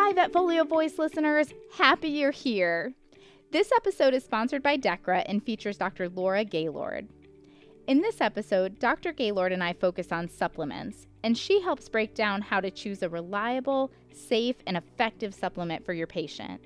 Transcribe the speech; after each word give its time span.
Hi, 0.00 0.12
Vetfolio 0.12 0.64
Voice 0.64 0.96
listeners. 0.96 1.52
Happy 1.76 2.08
you're 2.08 2.30
here. 2.30 2.94
This 3.50 3.72
episode 3.72 4.14
is 4.14 4.22
sponsored 4.22 4.62
by 4.62 4.76
Dechra 4.78 5.24
and 5.26 5.42
features 5.42 5.76
Dr. 5.76 6.08
Laura 6.08 6.44
Gaylord. 6.44 7.08
In 7.88 8.00
this 8.00 8.20
episode, 8.20 8.78
Dr. 8.78 9.12
Gaylord 9.12 9.50
and 9.50 9.62
I 9.62 9.72
focus 9.72 10.12
on 10.12 10.28
supplements, 10.28 11.08
and 11.24 11.36
she 11.36 11.60
helps 11.60 11.88
break 11.88 12.14
down 12.14 12.42
how 12.42 12.60
to 12.60 12.70
choose 12.70 13.02
a 13.02 13.08
reliable, 13.08 13.90
safe, 14.12 14.54
and 14.68 14.76
effective 14.76 15.34
supplement 15.34 15.84
for 15.84 15.92
your 15.94 16.06
patient. 16.06 16.60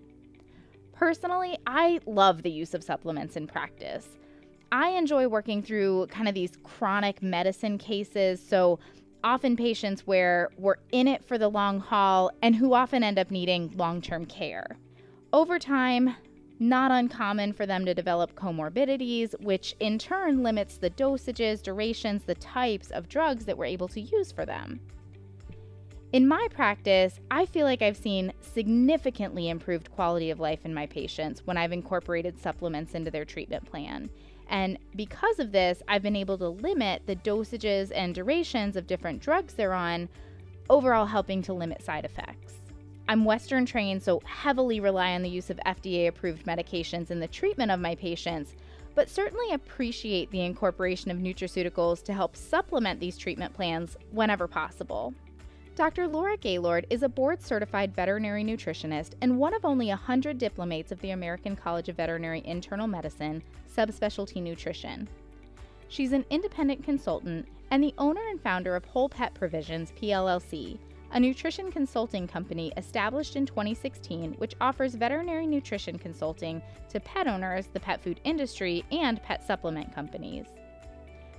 Personally, 0.93 1.57
I 1.67 2.01
love 2.05 2.43
the 2.43 2.51
use 2.51 2.75
of 2.75 2.85
supplements 2.85 3.37
in 3.37 3.47
practice. 3.47 4.09
I 4.73 4.91
enjoy 4.91 5.27
working 5.27 5.63
through 5.63 6.09
kind 6.09 6.29
of 6.29 6.35
these 6.35 6.53
chronic 6.65 7.23
medicine 7.23 7.79
cases, 7.79 8.47
so 8.47 8.79
often 9.25 9.57
patients 9.57 10.07
where 10.07 10.51
we're 10.57 10.77
in 10.91 11.09
it 11.09 11.25
for 11.25 11.39
the 11.39 11.49
long 11.49 11.81
haul 11.81 12.31
and 12.43 12.57
who 12.57 12.75
often 12.75 13.03
end 13.03 13.19
up 13.19 13.31
needing 13.31 13.73
long 13.77 14.01
term 14.01 14.27
care. 14.27 14.77
Over 15.33 15.59
time, 15.59 16.15
not 16.59 16.93
uncommon 16.93 17.53
for 17.53 17.67
them 17.67 17.85
to 17.85 17.95
develop 17.95 18.35
comorbidities, 18.35 19.39
which 19.41 19.75
in 19.81 19.99
turn 19.99 20.43
limits 20.43 20.79
the 20.79 20.91
dosages, 20.91 21.63
durations, 21.63 22.23
the 22.25 22.37
types 22.37 22.91
of 22.91 23.09
drugs 23.09 23.45
that 23.47 23.59
we're 23.59 23.65
able 23.65 23.89
to 23.89 24.01
use 24.01 24.31
for 24.31 24.47
them. 24.47 24.81
In 26.13 26.29
my 26.29 26.47
practice, 26.53 27.19
I 27.31 27.47
feel 27.47 27.65
like 27.65 27.81
I've 27.81 27.97
seen 27.97 28.35
significantly 28.41 29.49
improved 29.49 29.91
quality 29.91 30.31
of 30.31 30.41
life 30.41 30.67
in 30.67 30.75
my 30.75 30.87
patients 30.87 31.41
when 31.47 31.57
I've 31.57 31.73
incorporated 31.73 32.39
supplements 32.39 32.95
into 32.95 33.11
their 33.11 33.25
treatment 33.25 33.65
plan. 33.65 34.11
And 34.53 34.79
because 34.95 35.39
of 35.39 35.51
this, 35.51 35.83
I've 35.89 36.03
been 36.03 36.15
able 36.15 36.37
to 36.37 36.49
limit 36.49 37.03
the 37.07 37.17
dosages 37.17 37.91
and 37.95 38.15
durations 38.15 38.77
of 38.77 38.87
different 38.87 39.23
drugs 39.23 39.55
they're 39.55 39.73
on, 39.73 40.11
overall 40.69 41.07
helping 41.07 41.41
to 41.43 41.55
limit 41.55 41.83
side 41.83 42.05
effects. 42.05 42.53
I'm 43.09 43.25
Western 43.25 43.65
trained, 43.65 44.03
so 44.03 44.21
heavily 44.27 44.79
rely 44.79 45.15
on 45.15 45.23
the 45.23 45.31
use 45.31 45.49
of 45.49 45.59
FDA 45.67 46.07
approved 46.07 46.45
medications 46.45 47.11
in 47.11 47.19
the 47.19 47.27
treatment 47.27 47.71
of 47.71 47.81
my 47.81 47.95
patients, 47.95 48.55
but 48.95 49.09
certainly 49.09 49.55
appreciate 49.55 50.31
the 50.31 50.43
incorporation 50.43 51.11
of 51.11 51.17
nutraceuticals 51.17 52.03
to 52.05 52.13
help 52.13 52.37
supplement 52.37 53.01
these 53.01 53.17
treatment 53.17 53.55
plans 53.55 53.97
whenever 54.11 54.47
possible. 54.47 55.15
Dr. 55.77 56.07
Laura 56.07 56.37
Gaylord 56.37 56.87
is 56.91 57.03
a 57.03 57.09
board 57.09 57.43
certified 57.43 57.95
veterinary 57.95 58.45
nutritionist 58.45 59.13
and 59.23 59.39
one 59.39 59.55
of 59.55 59.65
only 59.65 59.89
100 59.89 60.37
diplomates 60.37 60.93
of 60.93 61.01
the 61.01 61.13
American 61.13 61.57
College 61.57 61.89
of 61.89 61.97
Veterinary 61.97 62.43
Internal 62.45 62.87
Medicine, 62.87 63.43
subspecialty 63.75 64.43
nutrition. 64.43 65.09
She's 65.89 66.13
an 66.13 66.25
independent 66.31 66.85
consultant 66.85 67.47
and 67.71 67.83
the 67.83 67.95
owner 67.99 68.21
and 68.29 68.41
founder 68.41 68.77
of 68.77 68.85
Whole 68.85 69.09
Pet 69.09 69.35
Provisions 69.35 69.93
PLLC, 69.93 70.79
a 71.13 71.21
nutrition 71.21 71.71
consulting 71.71 72.27
company 72.27 72.73
established 72.77 73.37
in 73.37 73.47
2016 73.47 74.33
which 74.35 74.55
offers 74.61 74.95
veterinary 74.95 75.47
nutrition 75.47 75.99
consulting 75.99 76.63
to 76.89 77.01
pet 77.01 77.27
owners, 77.27 77.67
the 77.67 77.81
pet 77.81 78.01
food 78.01 78.21
industry, 78.25 78.85
and 78.91 79.23
pet 79.23 79.47
supplement 79.47 79.95
companies. 79.95 80.47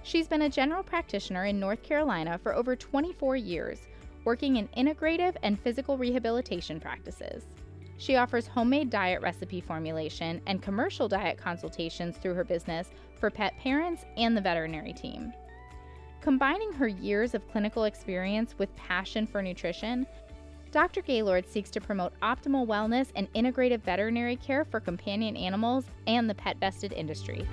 She's 0.04 0.28
been 0.28 0.44
a 0.44 0.50
general 0.50 0.84
practitioner 0.84 1.46
in 1.46 1.60
North 1.60 1.82
Carolina 1.82 2.38
for 2.38 2.54
over 2.54 2.76
24 2.76 3.36
years 3.38 3.80
working 4.26 4.58
in 4.58 4.68
integrative 4.70 5.36
and 5.44 5.60
physical 5.60 5.98
rehabilitation 5.98 6.80
practices. 6.80 7.44
She 8.04 8.18
offers 8.18 8.48
homemade 8.48 8.90
diet 8.90 9.22
recipe 9.22 9.62
formulation 9.62 10.42
and 10.46 10.62
commercial 10.62 11.08
diet 11.08 11.38
consultations 11.38 12.18
through 12.18 12.34
her 12.34 12.44
business 12.44 12.90
for 13.18 13.30
pet 13.30 13.58
parents 13.60 14.04
and 14.18 14.36
the 14.36 14.42
veterinary 14.42 14.92
team. 14.92 15.32
Combining 16.20 16.74
her 16.74 16.90
years 16.90 17.34
of 17.34 17.50
clinical 17.50 17.86
experience 17.86 18.56
with 18.58 18.76
passion 18.76 19.26
for 19.26 19.42
nutrition, 19.42 20.06
Dr. 20.72 21.02
Gaylord 21.02 21.48
seeks 21.48 21.70
to 21.70 21.80
promote 21.80 22.12
optimal 22.20 22.68
wellness 22.68 23.08
and 23.16 23.32
integrative 23.36 23.82
veterinary 23.84 24.36
care 24.36 24.66
for 24.66 24.82
companion 24.82 25.38
animals 25.38 25.86
and 26.06 26.30
the 26.30 26.36
pet 26.36 26.58
vested 26.60 26.92
industry. 26.92 27.48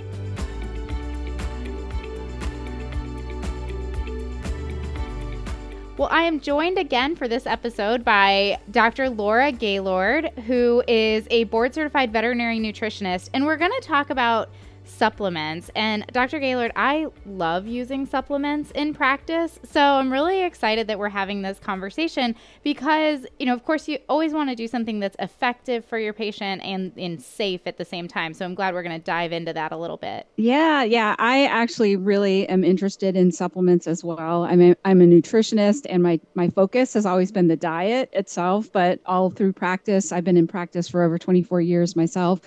Well, 6.00 6.08
I 6.10 6.22
am 6.22 6.40
joined 6.40 6.78
again 6.78 7.14
for 7.14 7.28
this 7.28 7.46
episode 7.46 8.06
by 8.06 8.58
Dr. 8.70 9.10
Laura 9.10 9.52
Gaylord, 9.52 10.30
who 10.46 10.82
is 10.88 11.26
a 11.30 11.44
board 11.44 11.74
certified 11.74 12.10
veterinary 12.10 12.58
nutritionist, 12.58 13.28
and 13.34 13.44
we're 13.44 13.58
going 13.58 13.78
to 13.78 13.86
talk 13.86 14.08
about 14.08 14.48
supplements. 14.90 15.70
And 15.74 16.04
Dr. 16.12 16.38
Gaylord, 16.38 16.72
I 16.76 17.06
love 17.24 17.66
using 17.66 18.06
supplements 18.06 18.70
in 18.72 18.92
practice. 18.92 19.58
So 19.64 19.80
I'm 19.80 20.12
really 20.12 20.42
excited 20.42 20.86
that 20.88 20.98
we're 20.98 21.08
having 21.08 21.42
this 21.42 21.58
conversation 21.58 22.34
because, 22.62 23.26
you 23.38 23.46
know, 23.46 23.54
of 23.54 23.64
course, 23.64 23.88
you 23.88 23.98
always 24.08 24.32
want 24.32 24.50
to 24.50 24.56
do 24.56 24.66
something 24.66 25.00
that's 25.00 25.16
effective 25.18 25.84
for 25.84 25.98
your 25.98 26.12
patient 26.12 26.62
and, 26.62 26.92
and 26.96 27.22
safe 27.22 27.62
at 27.66 27.78
the 27.78 27.84
same 27.84 28.08
time. 28.08 28.34
So 28.34 28.44
I'm 28.44 28.54
glad 28.54 28.74
we're 28.74 28.82
going 28.82 28.98
to 28.98 29.04
dive 29.04 29.32
into 29.32 29.52
that 29.52 29.72
a 29.72 29.76
little 29.76 29.96
bit. 29.96 30.26
Yeah, 30.36 30.82
yeah. 30.82 31.14
I 31.18 31.46
actually 31.46 31.96
really 31.96 32.48
am 32.48 32.64
interested 32.64 33.16
in 33.16 33.32
supplements 33.32 33.86
as 33.86 34.04
well. 34.04 34.44
I'm 34.44 34.60
a, 34.60 34.76
I'm 34.84 35.00
a 35.00 35.06
nutritionist 35.06 35.86
and 35.88 36.02
my, 36.02 36.20
my 36.34 36.48
focus 36.48 36.94
has 36.94 37.06
always 37.06 37.32
been 37.32 37.48
the 37.48 37.56
diet 37.56 38.10
itself, 38.12 38.70
but 38.72 39.00
all 39.06 39.30
through 39.30 39.52
practice, 39.52 40.12
I've 40.12 40.24
been 40.24 40.36
in 40.36 40.46
practice 40.46 40.88
for 40.88 41.02
over 41.02 41.18
24 41.18 41.60
years 41.60 41.96
myself 41.96 42.40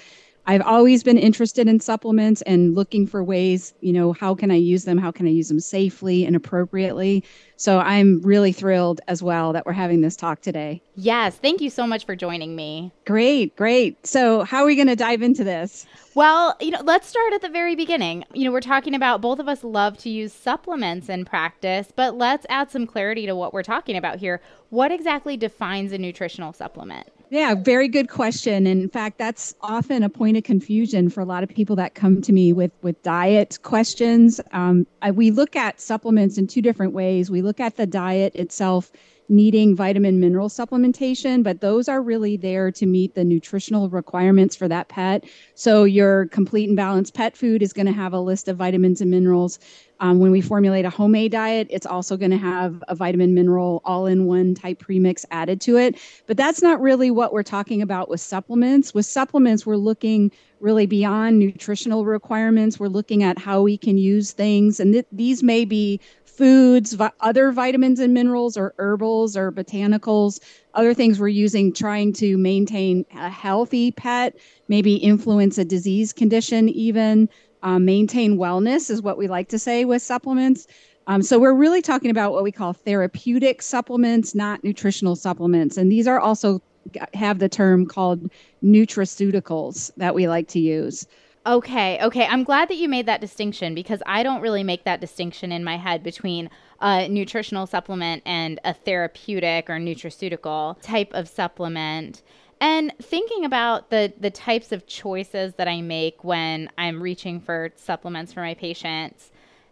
I've 0.46 0.62
always 0.62 1.04
been 1.04 1.18
interested 1.18 1.68
in 1.68 1.80
supplements 1.80 2.42
and 2.42 2.76
looking 2.76 3.08
for 3.08 3.24
ways, 3.24 3.74
you 3.80 3.94
know, 3.94 4.12
how 4.12 4.36
can 4.36 4.52
I 4.52 4.56
use 4.56 4.84
them? 4.84 4.98
How 4.98 5.12
can 5.12 5.26
I 5.26 5.30
use 5.30 5.48
them 5.48 5.62
safely 5.62 6.26
and 6.26 6.36
appropriately? 6.36 7.24
So 7.56 7.80
I'm 7.80 8.22
really 8.22 8.52
thrilled 8.52 9.00
as 9.08 9.24
well 9.24 9.54
that 9.54 9.66
we're 9.66 9.72
having 9.72 10.02
this 10.02 10.18
talk 10.18 10.42
today. 10.42 10.82
Yes. 10.96 11.38
Thank 11.38 11.62
you 11.62 11.70
so 11.70 11.88
much 11.88 12.06
for 12.06 12.14
joining 12.14 12.58
me. 12.58 12.92
Great. 13.06 13.56
Great. 13.56 14.06
So, 14.06 14.44
how 14.44 14.64
are 14.64 14.66
we 14.66 14.76
going 14.76 14.88
to 14.88 14.98
dive 14.98 15.22
into 15.22 15.46
this? 15.46 15.86
Well, 16.14 16.58
you 16.60 16.72
know, 16.72 16.82
let's 16.84 17.08
start 17.08 17.34
at 17.34 17.42
the 17.42 17.50
very 17.50 17.76
beginning. 17.76 18.26
You 18.34 18.46
know, 18.46 18.52
we're 18.52 18.60
talking 18.60 18.94
about 18.94 19.22
both 19.22 19.40
of 19.40 19.48
us 19.48 19.64
love 19.64 19.98
to 20.00 20.10
use 20.10 20.34
supplements 20.34 21.08
in 21.10 21.26
practice, 21.26 21.88
but 21.96 22.18
let's 22.18 22.46
add 22.50 22.70
some 22.70 22.86
clarity 22.86 23.26
to 23.26 23.36
what 23.36 23.54
we're 23.54 23.64
talking 23.64 23.96
about 23.96 24.20
here. 24.20 24.42
What 24.70 24.92
exactly 24.92 25.38
defines 25.38 25.92
a 25.94 25.98
nutritional 25.98 26.52
supplement? 26.52 27.08
Yeah, 27.34 27.56
very 27.56 27.88
good 27.88 28.10
question. 28.10 28.68
In 28.68 28.88
fact, 28.90 29.18
that's 29.18 29.56
often 29.62 30.04
a 30.04 30.10
point 30.10 30.38
of 30.38 30.44
confusion 30.44 31.10
for 31.10 31.20
a 31.20 31.26
lot 31.26 31.42
of 31.42 31.50
people 31.50 31.76
that 31.78 31.96
come 31.96 32.22
to 32.22 32.32
me 32.32 32.54
with 32.54 32.70
with 32.84 33.02
diet 33.02 33.58
questions. 33.64 34.40
Um, 34.52 34.86
I, 35.02 35.10
we 35.10 35.32
look 35.32 35.56
at 35.56 35.82
supplements 35.82 36.38
in 36.38 36.46
two 36.46 36.62
different 36.62 36.94
ways. 36.94 37.32
We 37.32 37.42
look 37.42 37.60
at 37.60 37.76
the 37.76 37.88
diet 37.88 38.36
itself 38.36 38.92
needing 39.30 39.76
vitamin 39.76 40.20
mineral 40.20 40.50
supplementation, 40.50 41.44
but 41.44 41.62
those 41.62 41.88
are 41.88 42.02
really 42.02 42.38
there 42.38 42.72
to 42.72 42.86
meet 42.86 43.16
the 43.16 43.24
nutritional 43.24 43.90
requirements 43.90 44.56
for 44.56 44.68
that 44.68 44.90
pet. 44.90 45.24
So 45.56 45.84
your 45.84 46.28
complete 46.28 46.68
and 46.68 46.76
balanced 46.76 47.14
pet 47.14 47.36
food 47.36 47.62
is 47.62 47.74
going 47.74 47.86
to 47.86 47.94
have 47.94 48.14
a 48.14 48.20
list 48.20 48.48
of 48.48 48.58
vitamins 48.58 49.02
and 49.02 49.10
minerals. 49.10 49.60
Um, 50.00 50.20
when 50.20 50.32
we 50.32 50.42
formulate 50.42 50.84
a 50.84 50.90
homemade 50.90 51.32
diet, 51.32 51.68
it's 51.70 51.86
also 51.86 52.18
going 52.18 52.32
to 52.32 52.38
have 52.38 52.84
a 52.90 52.96
vitamin 52.96 53.34
mineral 53.34 53.82
all 53.86 54.06
in 54.06 54.26
one 54.26 54.54
type 54.54 54.80
premix 54.80 55.26
added 55.32 55.62
to 55.62 55.78
it. 55.78 55.98
But 56.28 56.36
that's 56.36 56.62
not 56.62 56.82
really 56.82 57.10
what 57.10 57.32
we're 57.32 57.44
talking 57.44 57.82
about 57.82 58.10
with 58.10 58.20
supplements. 58.20 58.94
With 58.94 59.06
supplements, 59.06 59.66
we're 59.66 59.78
looking 59.78 60.32
really 60.60 60.86
beyond 60.86 61.40
nutritional 61.40 62.06
requirements. 62.06 62.80
We're 62.80 62.88
looking 62.88 63.24
at 63.24 63.38
how 63.38 63.62
we 63.62 63.78
can 63.78 63.98
use 63.98 64.32
things. 64.32 64.80
And 64.80 64.94
th- 64.94 65.06
these 65.12 65.44
may 65.44 65.64
be 65.64 66.00
foods, 66.38 66.94
vi- 66.94 67.12
other 67.20 67.52
vitamins 67.52 68.00
and 68.00 68.14
minerals, 68.14 68.58
or 68.58 68.74
herbals 68.78 69.38
or 69.38 69.52
botanicals, 69.52 70.40
other 70.74 70.94
things 70.94 71.20
we're 71.20 71.28
using 71.28 71.72
trying 71.74 72.14
to 72.14 72.38
maintain 72.38 73.06
a 73.16 73.30
healthy 73.30 73.92
pet, 73.92 74.36
maybe 74.68 74.96
influence 74.96 75.58
a 75.58 75.66
disease 75.66 76.12
condition, 76.12 76.70
even 76.70 77.30
um, 77.62 77.86
maintain 77.86 78.38
wellness, 78.38 78.90
is 78.90 79.02
what 79.02 79.18
we 79.18 79.28
like 79.28 79.50
to 79.50 79.60
say 79.60 79.86
with 79.86 80.02
supplements. 80.02 80.68
Um, 81.08 81.22
so 81.22 81.38
we're 81.38 81.54
really 81.54 81.82
talking 81.82 82.12
about 82.12 82.32
what 82.32 82.44
we 82.44 82.52
call 82.52 82.74
therapeutic 82.74 83.62
supplements, 83.62 84.34
not 84.34 84.64
nutritional 84.64 85.16
supplements. 85.16 85.78
And 85.78 85.92
these 85.92 86.08
are 86.08 86.20
also 86.20 86.62
have 87.14 87.40
the 87.40 87.50
term 87.50 87.86
called 87.86 88.30
nutraceuticals 88.64 89.92
that 89.98 90.16
we 90.16 90.28
like 90.28 90.48
to 90.50 90.60
use. 90.60 91.08
Okay, 91.46 92.00
okay. 92.02 92.26
I'm 92.26 92.46
glad 92.46 92.70
that 92.70 92.78
you 92.78 92.88
made 92.88 93.06
that 93.08 93.20
distinction 93.20 93.76
because 93.76 94.02
I 94.06 94.24
don't 94.24 94.42
really 94.42 94.64
make 94.64 94.86
that 94.86 95.02
distinction 95.02 95.52
in 95.52 95.62
my 95.62 95.76
head 95.76 96.02
between 96.02 96.50
a 96.80 97.10
nutritional 97.10 97.68
supplement 97.68 98.24
and 98.26 98.62
a 98.64 98.74
therapeutic 98.74 99.70
or 99.70 99.74
nutraceutical 99.74 100.82
type 100.82 101.12
of 101.14 101.28
supplement. 101.28 102.22
And 102.62 102.94
thinking 103.02 103.44
about 103.44 103.90
the 103.90 104.14
the 104.18 104.32
types 104.32 104.72
of 104.72 104.88
choices 104.88 105.56
that 105.56 105.68
I 105.68 105.82
make 105.82 106.24
when 106.24 106.70
I'm 106.78 107.04
reaching 107.04 107.42
for 107.42 107.74
supplements 107.76 108.32
for 108.32 108.40
my 108.40 108.54
patients, 108.54 109.30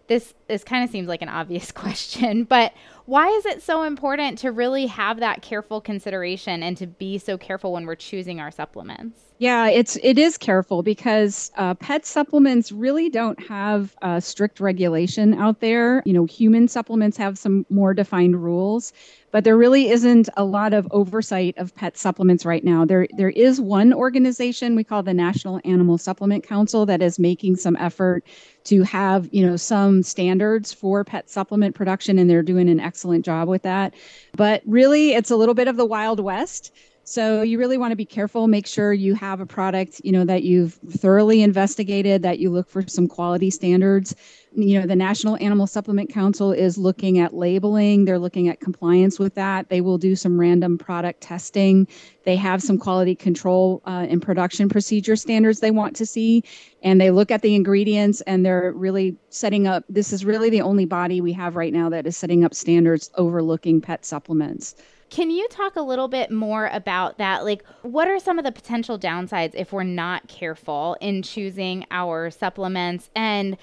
this 0.08 0.34
this 0.48 0.66
kind 0.66 0.84
of 0.84 0.90
seems 0.90 1.08
like 1.08 1.22
an 1.22 1.30
obvious 1.30 1.72
question, 1.72 2.44
but 2.44 2.74
Why 3.06 3.28
is 3.30 3.46
it 3.46 3.62
so 3.62 3.84
important 3.84 4.38
to 4.40 4.52
really 4.52 4.86
have 4.88 5.20
that 5.20 5.42
careful 5.42 5.82
consideration 5.82 6.64
and 6.64 6.78
to 6.78 6.88
be 6.88 7.18
so 7.18 7.38
careful 7.38 7.74
when 7.74 7.86
we're 7.86 7.96
choosing 7.96 8.40
our 8.40 8.52
supplements? 8.52 9.20
Yeah, 9.42 9.70
it's 9.70 9.98
it 10.04 10.20
is 10.20 10.38
careful 10.38 10.84
because 10.84 11.52
uh, 11.56 11.74
pet 11.74 12.06
supplements 12.06 12.72
really 12.72 13.10
don't 13.10 13.44
have 13.48 13.96
uh, 14.04 14.20
strict 14.20 14.60
regulation 14.60 15.34
out 15.34 15.62
there. 15.62 16.04
You 16.06 16.14
know, 16.14 16.26
human 16.26 16.68
supplements 16.68 17.18
have 17.18 17.40
some 17.40 17.66
more 17.72 17.96
defined 17.96 18.44
rules, 18.44 18.94
but 19.32 19.44
there 19.44 19.58
really 19.58 19.90
isn't 19.90 20.30
a 20.38 20.44
lot 20.44 20.76
of 20.76 20.88
oversight 20.92 21.58
of 21.58 21.74
pet 21.74 21.98
supplements 21.98 22.46
right 22.46 22.64
now. 22.64 22.86
There 22.86 23.08
there 23.18 23.32
is 23.32 23.60
one 23.60 23.96
organization 23.96 24.76
we 24.76 24.84
call 24.84 25.02
the 25.02 25.12
National 25.12 25.60
Animal 25.66 25.98
Supplement 25.98 26.46
Council 26.46 26.86
that 26.86 27.02
is 27.02 27.18
making 27.18 27.56
some 27.56 27.76
effort 27.78 28.24
to 28.66 28.84
have 28.84 29.28
you 29.32 29.44
know 29.44 29.56
some 29.56 30.04
standards 30.04 30.72
for 30.72 31.04
pet 31.04 31.32
supplement 31.32 31.74
production, 31.74 32.20
and 32.20 32.30
they're 32.30 32.44
doing 32.44 32.70
an 32.70 32.80
excellent 32.92 33.24
job 33.24 33.48
with 33.48 33.62
that. 33.64 33.94
But 34.36 34.62
really, 34.66 35.14
it's 35.14 35.32
a 35.32 35.38
little 35.38 35.56
bit 35.56 35.70
of 35.70 35.78
the 35.78 35.86
wild 35.86 36.20
west. 36.20 36.74
So 37.06 37.42
you 37.42 37.58
really 37.58 37.78
want 37.78 37.92
to 37.94 37.96
be 37.96 38.06
careful. 38.06 38.48
Make 38.48 38.68
sure 38.68 38.92
you 38.92 39.16
have 39.16 39.40
a 39.40 39.46
product, 39.46 40.02
you 40.04 40.12
know, 40.12 40.26
that 40.26 40.44
you've 40.44 40.74
thoroughly 40.90 41.42
investigated, 41.42 42.22
that 42.24 42.40
you 42.40 42.50
look 42.50 42.70
for 42.70 42.86
some 42.88 43.08
quality 43.08 43.50
standards. 43.50 44.14
You 44.54 44.82
know, 44.82 44.86
the 44.86 44.98
National 44.98 45.38
Animal 45.38 45.66
Supplement 45.66 46.12
Council 46.12 46.52
is 46.52 46.78
looking 46.78 47.20
at 47.20 47.34
labeling. 47.34 48.04
They're 48.04 48.20
looking 48.20 48.50
at 48.50 48.60
compliance 48.60 49.18
with 49.18 49.34
that. 49.36 49.70
They 49.70 49.80
will 49.80 49.98
do 49.98 50.14
some 50.14 50.38
random 50.38 50.78
product 50.78 51.22
testing. 51.22 51.88
They 52.26 52.36
have 52.36 52.62
some 52.62 52.78
quality 52.78 53.16
control 53.16 53.82
uh, 53.86 54.08
and 54.10 54.22
production 54.22 54.68
procedure 54.68 55.16
standards 55.16 55.62
they 55.62 55.72
want 55.72 55.96
to 55.96 56.06
see, 56.06 56.44
and 56.84 57.00
they 57.00 57.12
look 57.12 57.32
at 57.32 57.44
the 57.44 57.56
ingredients 57.56 58.20
and 58.22 58.46
they're 58.46 58.74
really 58.74 59.16
setting 59.30 59.68
up. 59.68 59.86
This 59.88 60.12
is 60.12 60.26
really 60.26 60.50
the 60.50 60.62
only 60.62 60.86
body 60.86 61.22
we 61.22 61.32
have 61.32 61.56
right 61.56 61.72
now 61.72 61.88
that 61.90 62.06
is 62.06 62.18
setting 62.18 62.44
up 62.44 62.54
standards 62.54 63.10
overlooking 63.16 63.80
pet 63.80 64.04
supplements. 64.04 64.76
Can 65.10 65.30
you 65.30 65.48
talk 65.50 65.76
a 65.76 65.82
little 65.82 66.08
bit 66.08 66.32
more 66.32 66.68
about 66.68 67.18
that? 67.18 67.44
Like, 67.44 67.64
what 67.82 68.08
are 68.08 68.20
some 68.20 68.38
of 68.38 68.46
the 68.46 68.52
potential 68.52 68.98
downsides 68.98 69.54
if 69.56 69.74
we're 69.74 69.84
not 69.84 70.28
careful 70.30 70.96
in 71.02 71.22
choosing 71.22 71.86
our 71.92 72.32
supplements? 72.32 73.10
And 73.14 73.58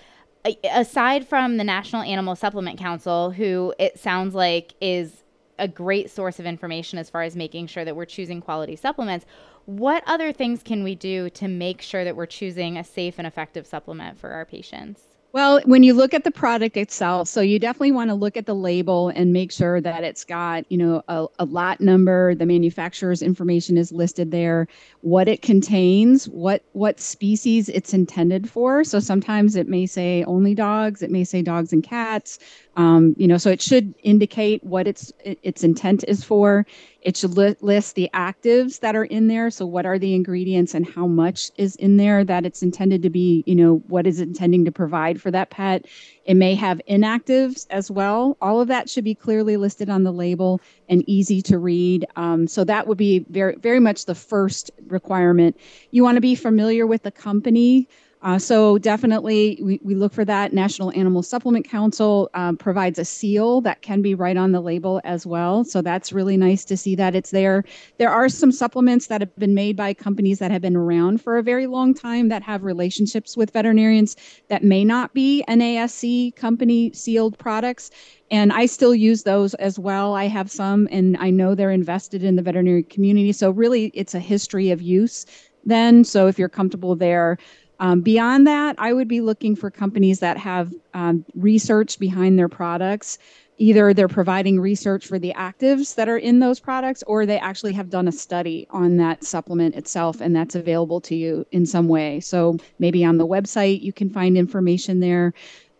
aside 0.64 1.26
from 1.26 1.56
the 1.56 1.64
National 1.64 2.02
Animal 2.02 2.36
Supplement 2.36 2.78
Council, 2.78 3.30
who 3.30 3.74
it 3.78 3.98
sounds 3.98 4.34
like 4.34 4.74
is 4.80 5.24
a 5.58 5.68
great 5.68 6.10
source 6.10 6.38
of 6.38 6.46
information 6.46 6.98
as 6.98 7.10
far 7.10 7.22
as 7.22 7.34
making 7.34 7.66
sure 7.66 7.84
that 7.84 7.96
we're 7.96 8.04
choosing 8.04 8.40
quality 8.40 8.76
supplements, 8.76 9.26
what 9.66 10.02
other 10.06 10.32
things 10.32 10.62
can 10.62 10.84
we 10.84 10.94
do 10.94 11.28
to 11.30 11.48
make 11.48 11.82
sure 11.82 12.04
that 12.04 12.16
we're 12.16 12.26
choosing 12.26 12.78
a 12.78 12.84
safe 12.84 13.16
and 13.18 13.26
effective 13.26 13.66
supplement 13.66 14.18
for 14.18 14.30
our 14.30 14.44
patients? 14.44 15.07
Well, 15.32 15.60
when 15.66 15.82
you 15.82 15.92
look 15.92 16.14
at 16.14 16.24
the 16.24 16.30
product 16.30 16.78
itself, 16.78 17.28
so 17.28 17.42
you 17.42 17.58
definitely 17.58 17.92
want 17.92 18.08
to 18.08 18.14
look 18.14 18.38
at 18.38 18.46
the 18.46 18.54
label 18.54 19.10
and 19.10 19.30
make 19.30 19.52
sure 19.52 19.78
that 19.78 20.02
it's 20.02 20.24
got, 20.24 20.64
you 20.70 20.78
know, 20.78 21.02
a, 21.06 21.26
a, 21.38 21.44
lot 21.44 21.82
number, 21.82 22.34
the 22.34 22.46
manufacturer's 22.46 23.20
information 23.20 23.76
is 23.76 23.92
listed 23.92 24.30
there, 24.30 24.66
what 25.02 25.28
it 25.28 25.42
contains, 25.42 26.30
what 26.30 26.62
what 26.72 26.98
species 26.98 27.68
it's 27.68 27.92
intended 27.92 28.48
for. 28.48 28.84
So 28.84 29.00
sometimes 29.00 29.54
it 29.54 29.68
may 29.68 29.84
say 29.84 30.24
only 30.24 30.54
dogs, 30.54 31.02
it 31.02 31.10
may 31.10 31.24
say 31.24 31.42
dogs 31.42 31.74
and 31.74 31.82
cats. 31.82 32.38
Um, 32.78 33.16
you 33.18 33.26
know, 33.26 33.38
so 33.38 33.50
it 33.50 33.60
should 33.60 33.92
indicate 34.04 34.62
what 34.62 34.86
its 34.86 35.12
its 35.24 35.64
intent 35.64 36.04
is 36.06 36.22
for. 36.22 36.64
It 37.02 37.16
should 37.16 37.36
li- 37.36 37.56
list 37.60 37.96
the 37.96 38.08
actives 38.14 38.78
that 38.80 38.94
are 38.94 39.04
in 39.04 39.26
there. 39.26 39.50
So 39.50 39.66
what 39.66 39.84
are 39.84 39.98
the 39.98 40.14
ingredients 40.14 40.74
and 40.74 40.88
how 40.88 41.08
much 41.08 41.50
is 41.56 41.74
in 41.76 41.96
there 41.96 42.22
that 42.22 42.46
it's 42.46 42.62
intended 42.62 43.02
to 43.02 43.10
be, 43.10 43.42
you 43.46 43.56
know, 43.56 43.82
what 43.88 44.06
is 44.06 44.20
it 44.20 44.28
intending 44.28 44.64
to 44.64 44.70
provide 44.70 45.20
for 45.20 45.32
that 45.32 45.50
pet. 45.50 45.86
It 46.24 46.34
may 46.34 46.54
have 46.54 46.80
inactives 46.88 47.66
as 47.70 47.90
well. 47.90 48.36
All 48.40 48.60
of 48.60 48.68
that 48.68 48.88
should 48.88 49.04
be 49.04 49.14
clearly 49.14 49.56
listed 49.56 49.90
on 49.90 50.04
the 50.04 50.12
label 50.12 50.60
and 50.88 51.02
easy 51.08 51.42
to 51.42 51.58
read. 51.58 52.06
Um, 52.14 52.46
so 52.46 52.62
that 52.62 52.86
would 52.86 52.98
be 52.98 53.26
very, 53.28 53.56
very 53.56 53.80
much 53.80 54.04
the 54.04 54.14
first 54.14 54.70
requirement. 54.86 55.56
You 55.90 56.04
want 56.04 56.14
to 56.14 56.20
be 56.20 56.36
familiar 56.36 56.86
with 56.86 57.02
the 57.02 57.10
company. 57.10 57.88
Uh, 58.22 58.38
so 58.38 58.78
definitely 58.78 59.58
we, 59.62 59.78
we 59.82 59.94
look 59.94 60.12
for 60.12 60.24
that. 60.24 60.52
National 60.52 60.90
Animal 60.92 61.22
Supplement 61.22 61.68
Council 61.68 62.28
um, 62.34 62.56
provides 62.56 62.98
a 62.98 63.04
seal 63.04 63.60
that 63.60 63.82
can 63.82 64.02
be 64.02 64.14
right 64.14 64.36
on 64.36 64.50
the 64.50 64.60
label 64.60 65.00
as 65.04 65.24
well. 65.24 65.64
So 65.64 65.82
that's 65.82 66.12
really 66.12 66.36
nice 66.36 66.64
to 66.66 66.76
see 66.76 66.96
that 66.96 67.14
it's 67.14 67.30
there. 67.30 67.64
There 67.98 68.10
are 68.10 68.28
some 68.28 68.50
supplements 68.50 69.06
that 69.06 69.20
have 69.20 69.34
been 69.36 69.54
made 69.54 69.76
by 69.76 69.94
companies 69.94 70.40
that 70.40 70.50
have 70.50 70.62
been 70.62 70.74
around 70.74 71.22
for 71.22 71.38
a 71.38 71.42
very 71.42 71.68
long 71.68 71.94
time 71.94 72.28
that 72.28 72.42
have 72.42 72.64
relationships 72.64 73.36
with 73.36 73.52
veterinarians 73.52 74.16
that 74.48 74.64
may 74.64 74.84
not 74.84 75.14
be 75.14 75.44
NASC 75.48 76.34
company 76.34 76.92
sealed 76.92 77.38
products. 77.38 77.90
And 78.32 78.52
I 78.52 78.66
still 78.66 78.94
use 78.94 79.22
those 79.22 79.54
as 79.54 79.78
well. 79.78 80.14
I 80.14 80.26
have 80.26 80.50
some 80.50 80.88
and 80.90 81.16
I 81.18 81.30
know 81.30 81.54
they're 81.54 81.70
invested 81.70 82.24
in 82.24 82.34
the 82.34 82.42
veterinary 82.42 82.82
community. 82.82 83.32
So 83.32 83.50
really 83.50 83.86
it's 83.94 84.14
a 84.14 84.18
history 84.20 84.70
of 84.70 84.82
use 84.82 85.24
then. 85.64 86.02
So 86.02 86.26
if 86.26 86.38
you're 86.38 86.48
comfortable 86.48 86.96
there, 86.96 87.38
um, 87.80 88.00
beyond 88.00 88.46
that, 88.46 88.76
I 88.78 88.92
would 88.92 89.08
be 89.08 89.20
looking 89.20 89.54
for 89.54 89.70
companies 89.70 90.20
that 90.20 90.36
have 90.38 90.74
um, 90.94 91.24
research 91.34 91.98
behind 91.98 92.38
their 92.38 92.48
products. 92.48 93.18
Either 93.58 93.92
they're 93.92 94.08
providing 94.08 94.60
research 94.60 95.06
for 95.06 95.18
the 95.18 95.32
actives 95.34 95.96
that 95.96 96.08
are 96.08 96.16
in 96.16 96.38
those 96.38 96.60
products, 96.60 97.02
or 97.06 97.26
they 97.26 97.38
actually 97.38 97.72
have 97.72 97.90
done 97.90 98.06
a 98.06 98.12
study 98.12 98.66
on 98.70 98.96
that 98.98 99.24
supplement 99.24 99.74
itself, 99.74 100.20
and 100.20 100.34
that's 100.34 100.54
available 100.54 101.00
to 101.00 101.16
you 101.16 101.44
in 101.50 101.66
some 101.66 101.88
way. 101.88 102.20
So 102.20 102.56
maybe 102.78 103.04
on 103.04 103.18
the 103.18 103.26
website, 103.26 103.82
you 103.82 103.92
can 103.92 104.10
find 104.10 104.36
information 104.36 105.00
there 105.00 105.32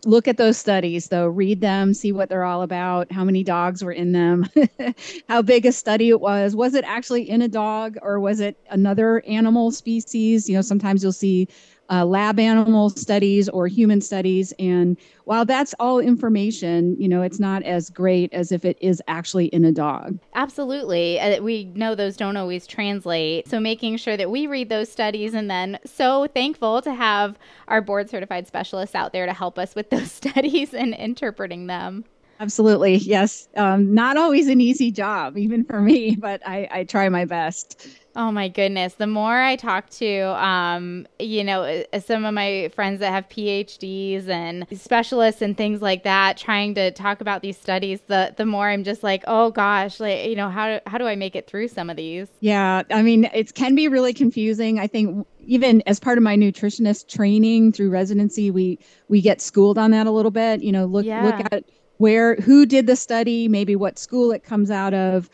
look 0.05 0.27
at 0.27 0.37
those 0.37 0.57
studies 0.57 1.09
though 1.09 1.27
read 1.27 1.59
them 1.59 1.93
see 1.93 2.11
what 2.11 2.29
they're 2.29 2.45
all 2.45 2.61
about 2.61 3.11
how 3.11 3.23
many 3.23 3.43
dogs 3.43 3.83
were 3.83 3.91
in 3.91 4.13
them 4.13 4.47
how 5.27 5.41
big 5.41 5.65
a 5.65 5.71
study 5.71 6.09
it 6.09 6.21
was 6.21 6.55
was 6.55 6.73
it 6.73 6.85
actually 6.85 7.29
in 7.29 7.41
a 7.41 7.47
dog 7.47 7.97
or 8.01 8.19
was 8.19 8.39
it 8.39 8.57
another 8.69 9.21
animal 9.27 9.71
species 9.71 10.47
you 10.47 10.55
know 10.55 10.61
sometimes 10.61 11.03
you'll 11.03 11.11
see 11.11 11.47
uh, 11.89 12.05
lab 12.05 12.39
animal 12.39 12.89
studies 12.89 13.49
or 13.49 13.67
human 13.67 14.01
studies. 14.01 14.53
And 14.59 14.97
while 15.25 15.45
that's 15.45 15.73
all 15.79 15.99
information, 15.99 16.95
you 16.99 17.07
know, 17.07 17.21
it's 17.21 17.39
not 17.39 17.63
as 17.63 17.89
great 17.89 18.33
as 18.33 18.51
if 18.51 18.65
it 18.65 18.77
is 18.81 19.01
actually 19.07 19.47
in 19.47 19.65
a 19.65 19.71
dog. 19.71 20.19
Absolutely. 20.35 21.19
Uh, 21.19 21.41
we 21.41 21.65
know 21.75 21.95
those 21.95 22.17
don't 22.17 22.37
always 22.37 22.67
translate. 22.67 23.47
So 23.47 23.59
making 23.59 23.97
sure 23.97 24.17
that 24.17 24.31
we 24.31 24.47
read 24.47 24.69
those 24.69 24.91
studies 24.91 25.33
and 25.33 25.49
then 25.49 25.79
so 25.85 26.27
thankful 26.27 26.81
to 26.81 26.93
have 26.93 27.37
our 27.67 27.81
board 27.81 28.09
certified 28.09 28.47
specialists 28.47 28.95
out 28.95 29.13
there 29.13 29.25
to 29.25 29.33
help 29.33 29.57
us 29.57 29.75
with 29.75 29.89
those 29.89 30.11
studies 30.19 30.73
and 30.73 30.93
interpreting 30.93 31.67
them. 31.67 32.05
Absolutely. 32.39 32.95
Yes. 32.95 33.49
Um, 33.57 33.93
not 33.93 34.15
always 34.15 34.47
an 34.47 34.61
easy 34.61 34.91
job, 34.91 35.37
even 35.37 35.65
for 35.65 35.81
me, 35.81 36.15
but 36.19 36.41
I, 36.47 36.67
I 36.71 36.83
try 36.85 37.09
my 37.09 37.25
best. 37.25 37.85
Oh 38.15 38.31
my 38.31 38.47
goodness. 38.47 38.95
The 38.95 39.07
more 39.07 39.39
I 39.41 39.55
talk 39.55 39.89
to, 39.91 40.21
um, 40.43 41.07
you 41.19 41.43
know, 41.43 41.83
uh, 41.93 41.99
some 41.99 42.25
of 42.25 42.33
my 42.33 42.71
friends 42.73 43.01
that 43.01 43.11
have 43.11 43.29
PhDs 43.29 44.27
and 44.27 44.65
specialists 44.73 45.41
and 45.41 45.55
things 45.55 45.81
like 45.81 46.03
that, 46.03 46.37
trying 46.37 46.75
to 46.75 46.91
talk 46.91 47.21
about 47.21 47.41
these 47.41 47.57
studies, 47.57 48.01
the 48.07 48.33
the 48.35 48.45
more 48.45 48.67
I'm 48.69 48.83
just 48.83 49.03
like, 49.03 49.23
oh 49.27 49.51
gosh, 49.51 49.99
like 49.99 50.25
you 50.25 50.35
know, 50.35 50.49
how 50.49 50.81
how 50.87 50.97
do 50.97 51.05
I 51.05 51.15
make 51.15 51.35
it 51.35 51.47
through 51.47 51.67
some 51.67 51.89
of 51.89 51.97
these? 51.97 52.27
Yeah, 52.39 52.81
I 52.89 53.03
mean, 53.03 53.25
it 53.33 53.53
can 53.53 53.75
be 53.75 53.87
really 53.87 54.13
confusing. 54.13 54.79
I 54.79 54.87
think 54.87 55.25
even 55.45 55.81
as 55.85 55.99
part 55.99 56.17
of 56.17 56.23
my 56.23 56.35
nutritionist 56.35 57.07
training 57.07 57.73
through 57.73 57.91
residency, 57.91 58.49
we 58.49 58.79
we 59.07 59.21
get 59.21 59.39
schooled 59.39 59.77
on 59.77 59.91
that 59.91 60.07
a 60.07 60.11
little 60.11 60.31
bit. 60.31 60.61
You 60.61 60.71
know, 60.71 60.85
look 60.85 61.05
yeah. 61.05 61.25
look 61.25 61.53
at 61.53 61.63
where 61.99 62.35
who 62.37 62.65
did 62.65 62.87
the 62.87 62.95
study, 62.95 63.47
maybe 63.47 63.75
what 63.75 63.99
school 63.99 64.31
it 64.31 64.43
comes 64.43 64.71
out 64.71 64.93
of 64.93 65.29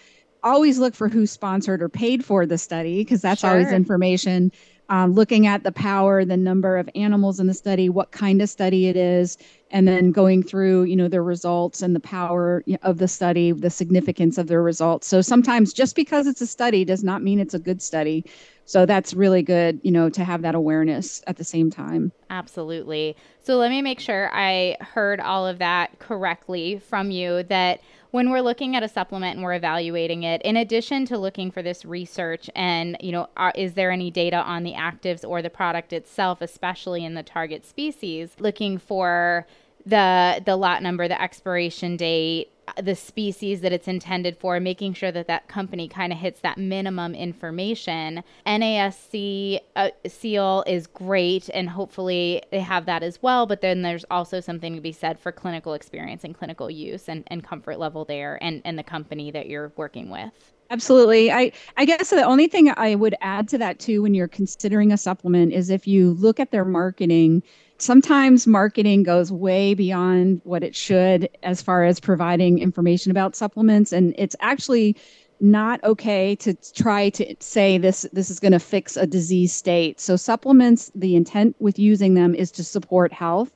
always 0.46 0.78
look 0.78 0.96
for 0.96 1.10
who 1.10 1.26
sponsored 1.26 1.82
or 1.82 1.90
paid 1.90 2.24
for 2.24 2.46
the 2.46 2.58
study 2.58 3.04
because 3.04 3.22
that's 3.22 3.42
sure. 3.42 3.50
always 3.50 3.72
information. 3.72 4.52
Um, 4.88 5.14
looking 5.14 5.48
at 5.48 5.64
the 5.64 5.72
power, 5.72 6.24
the 6.24 6.38
number 6.38 6.78
of 6.78 6.88
animals 6.94 7.40
in 7.40 7.48
the 7.48 7.56
study, 7.56 7.90
what 7.90 8.12
kind 8.12 8.40
of 8.40 8.50
study 8.50 8.88
it 8.88 8.96
is, 8.96 9.36
and 9.72 9.88
then 9.88 10.12
going 10.12 10.44
through, 10.44 10.84
you 10.84 10.96
know, 10.96 11.08
the 11.08 11.24
results 11.24 11.82
and 11.82 11.96
the 11.96 12.00
power 12.00 12.64
of 12.84 13.00
the 13.00 13.08
study, 13.08 13.52
the 13.52 13.72
significance 13.72 14.38
of 14.38 14.46
the 14.46 14.60
results. 14.60 15.08
So 15.08 15.22
sometimes 15.22 15.74
just 15.74 15.96
because 15.96 16.28
it's 16.28 16.40
a 16.40 16.46
study 16.46 16.86
does 16.86 17.04
not 17.04 17.24
mean 17.24 17.40
it's 17.40 17.56
a 17.56 17.60
good 17.60 17.82
study. 17.82 18.26
So 18.66 18.86
that's 18.86 19.16
really 19.16 19.42
good, 19.42 19.80
you 19.84 19.92
know, 19.92 20.10
to 20.10 20.24
have 20.24 20.44
that 20.44 20.54
awareness 20.54 21.24
at 21.26 21.38
the 21.38 21.44
same 21.44 21.72
time. 21.72 22.12
Absolutely. 22.30 23.16
So 23.44 23.58
let 23.58 23.72
me 23.72 23.82
make 23.82 24.00
sure 24.00 24.30
I 24.34 24.78
heard 24.82 25.20
all 25.20 25.48
of 25.48 25.58
that 25.60 25.98
correctly 25.98 26.78
from 26.78 27.10
you 27.10 27.44
that 27.44 27.82
when 28.16 28.30
we're 28.30 28.40
looking 28.40 28.78
at 28.78 28.82
a 28.82 28.88
supplement 28.88 29.36
and 29.36 29.44
we're 29.44 29.56
evaluating 29.56 30.24
it, 30.24 30.42
in 30.44 30.56
addition 30.56 31.04
to 31.04 31.18
looking 31.18 31.52
for 31.52 31.62
this 31.62 31.84
research 31.84 32.50
and, 32.56 32.96
you 33.02 33.12
know, 33.12 33.28
are, 33.36 33.52
is 33.56 33.74
there 33.74 33.92
any 33.92 34.10
data 34.10 34.38
on 34.38 34.64
the 34.64 34.72
actives 34.72 35.28
or 35.28 35.42
the 35.42 35.50
product 35.50 35.92
itself, 35.92 36.40
especially 36.40 37.04
in 37.04 37.14
the 37.14 37.24
target 37.24 37.66
species, 37.66 38.32
looking 38.40 38.78
for 38.78 39.46
the 39.86 40.42
the 40.46 40.56
lot 40.56 40.82
number, 40.82 41.10
the 41.10 41.22
expiration 41.22 41.98
date, 41.98 42.54
the 42.82 42.96
species 42.96 43.62
that 43.62 43.72
it's 43.72 43.88
intended 43.88 44.38
for, 44.38 44.60
making 44.60 44.94
sure 44.94 45.12
that 45.12 45.28
that 45.28 45.48
company 45.48 45.88
kind 45.88 46.12
of 46.12 46.20
hits 46.20 46.40
that 46.42 46.58
minimum 46.58 47.16
information. 47.16 48.24
NASC 48.46 49.60
uh, 49.76 49.90
seal 50.08 50.64
is 50.68 50.88
great, 50.88 51.50
and 51.54 51.70
hopefully 51.70 52.42
they 52.52 52.60
have 52.60 52.86
that 52.86 53.04
as 53.04 53.22
well. 53.22 53.46
But 53.46 53.62
then 53.62 53.82
there's 53.82 54.06
also 54.12 54.40
something 54.40 54.76
to 54.76 54.82
be 54.82 54.92
said 54.92 55.20
for 55.20 55.32
clinical 55.32 55.74
experience 55.74 56.24
and 56.24 56.36
clinical 56.36 56.70
use 56.70 57.08
and, 57.08 57.24
and 57.28 57.44
comfort 57.44 57.80
level 57.80 58.06
there 58.06 58.38
and, 58.42 58.62
and 58.66 58.78
the 58.78 58.84
company 58.84 59.32
that 59.32 59.48
you're 59.48 59.72
working 59.76 60.10
with. 60.10 60.54
Absolutely. 60.72 61.32
I, 61.32 61.52
I 61.78 61.86
guess 61.86 62.10
the 62.10 62.24
only 62.24 62.48
thing 62.48 62.74
I 62.76 62.96
would 62.96 63.16
add 63.22 63.48
to 63.50 63.58
that 63.60 63.80
too 63.80 64.02
when 64.02 64.14
you're 64.14 64.28
considering 64.28 64.92
a 64.92 64.98
supplement 64.98 65.54
is 65.54 65.70
if 65.70 65.88
you 65.88 66.14
look 66.14 66.40
at 66.40 66.52
their 66.52 66.66
marketing, 66.66 67.44
sometimes 67.78 68.48
marketing 68.48 69.04
goes 69.04 69.32
way 69.32 69.74
beyond 69.74 70.42
what 70.44 70.64
it 70.64 70.76
should 70.76 71.30
as 71.44 71.62
far 71.62 71.84
as 71.84 72.00
providing 72.00 72.55
information 72.60 73.12
about 73.12 73.36
supplements. 73.36 73.92
And 73.92 74.14
it's 74.18 74.36
actually 74.40 74.96
not 75.42 75.84
okay 75.84 76.36
to 76.38 76.54
try 76.74 77.10
to 77.10 77.36
say 77.40 77.78
this 77.78 78.06
this 78.14 78.30
is 78.30 78.40
going 78.40 78.54
to 78.54 78.60
fix 78.60 78.96
a 78.96 79.06
disease 79.06 79.54
state. 79.54 80.00
So 80.00 80.16
supplements 80.16 80.92
the 80.96 81.16
intent 81.16 81.56
with 81.60 81.78
using 81.78 82.14
them 82.14 82.34
is 82.34 82.52
to 82.52 82.64
support 82.64 83.12
health 83.12 83.52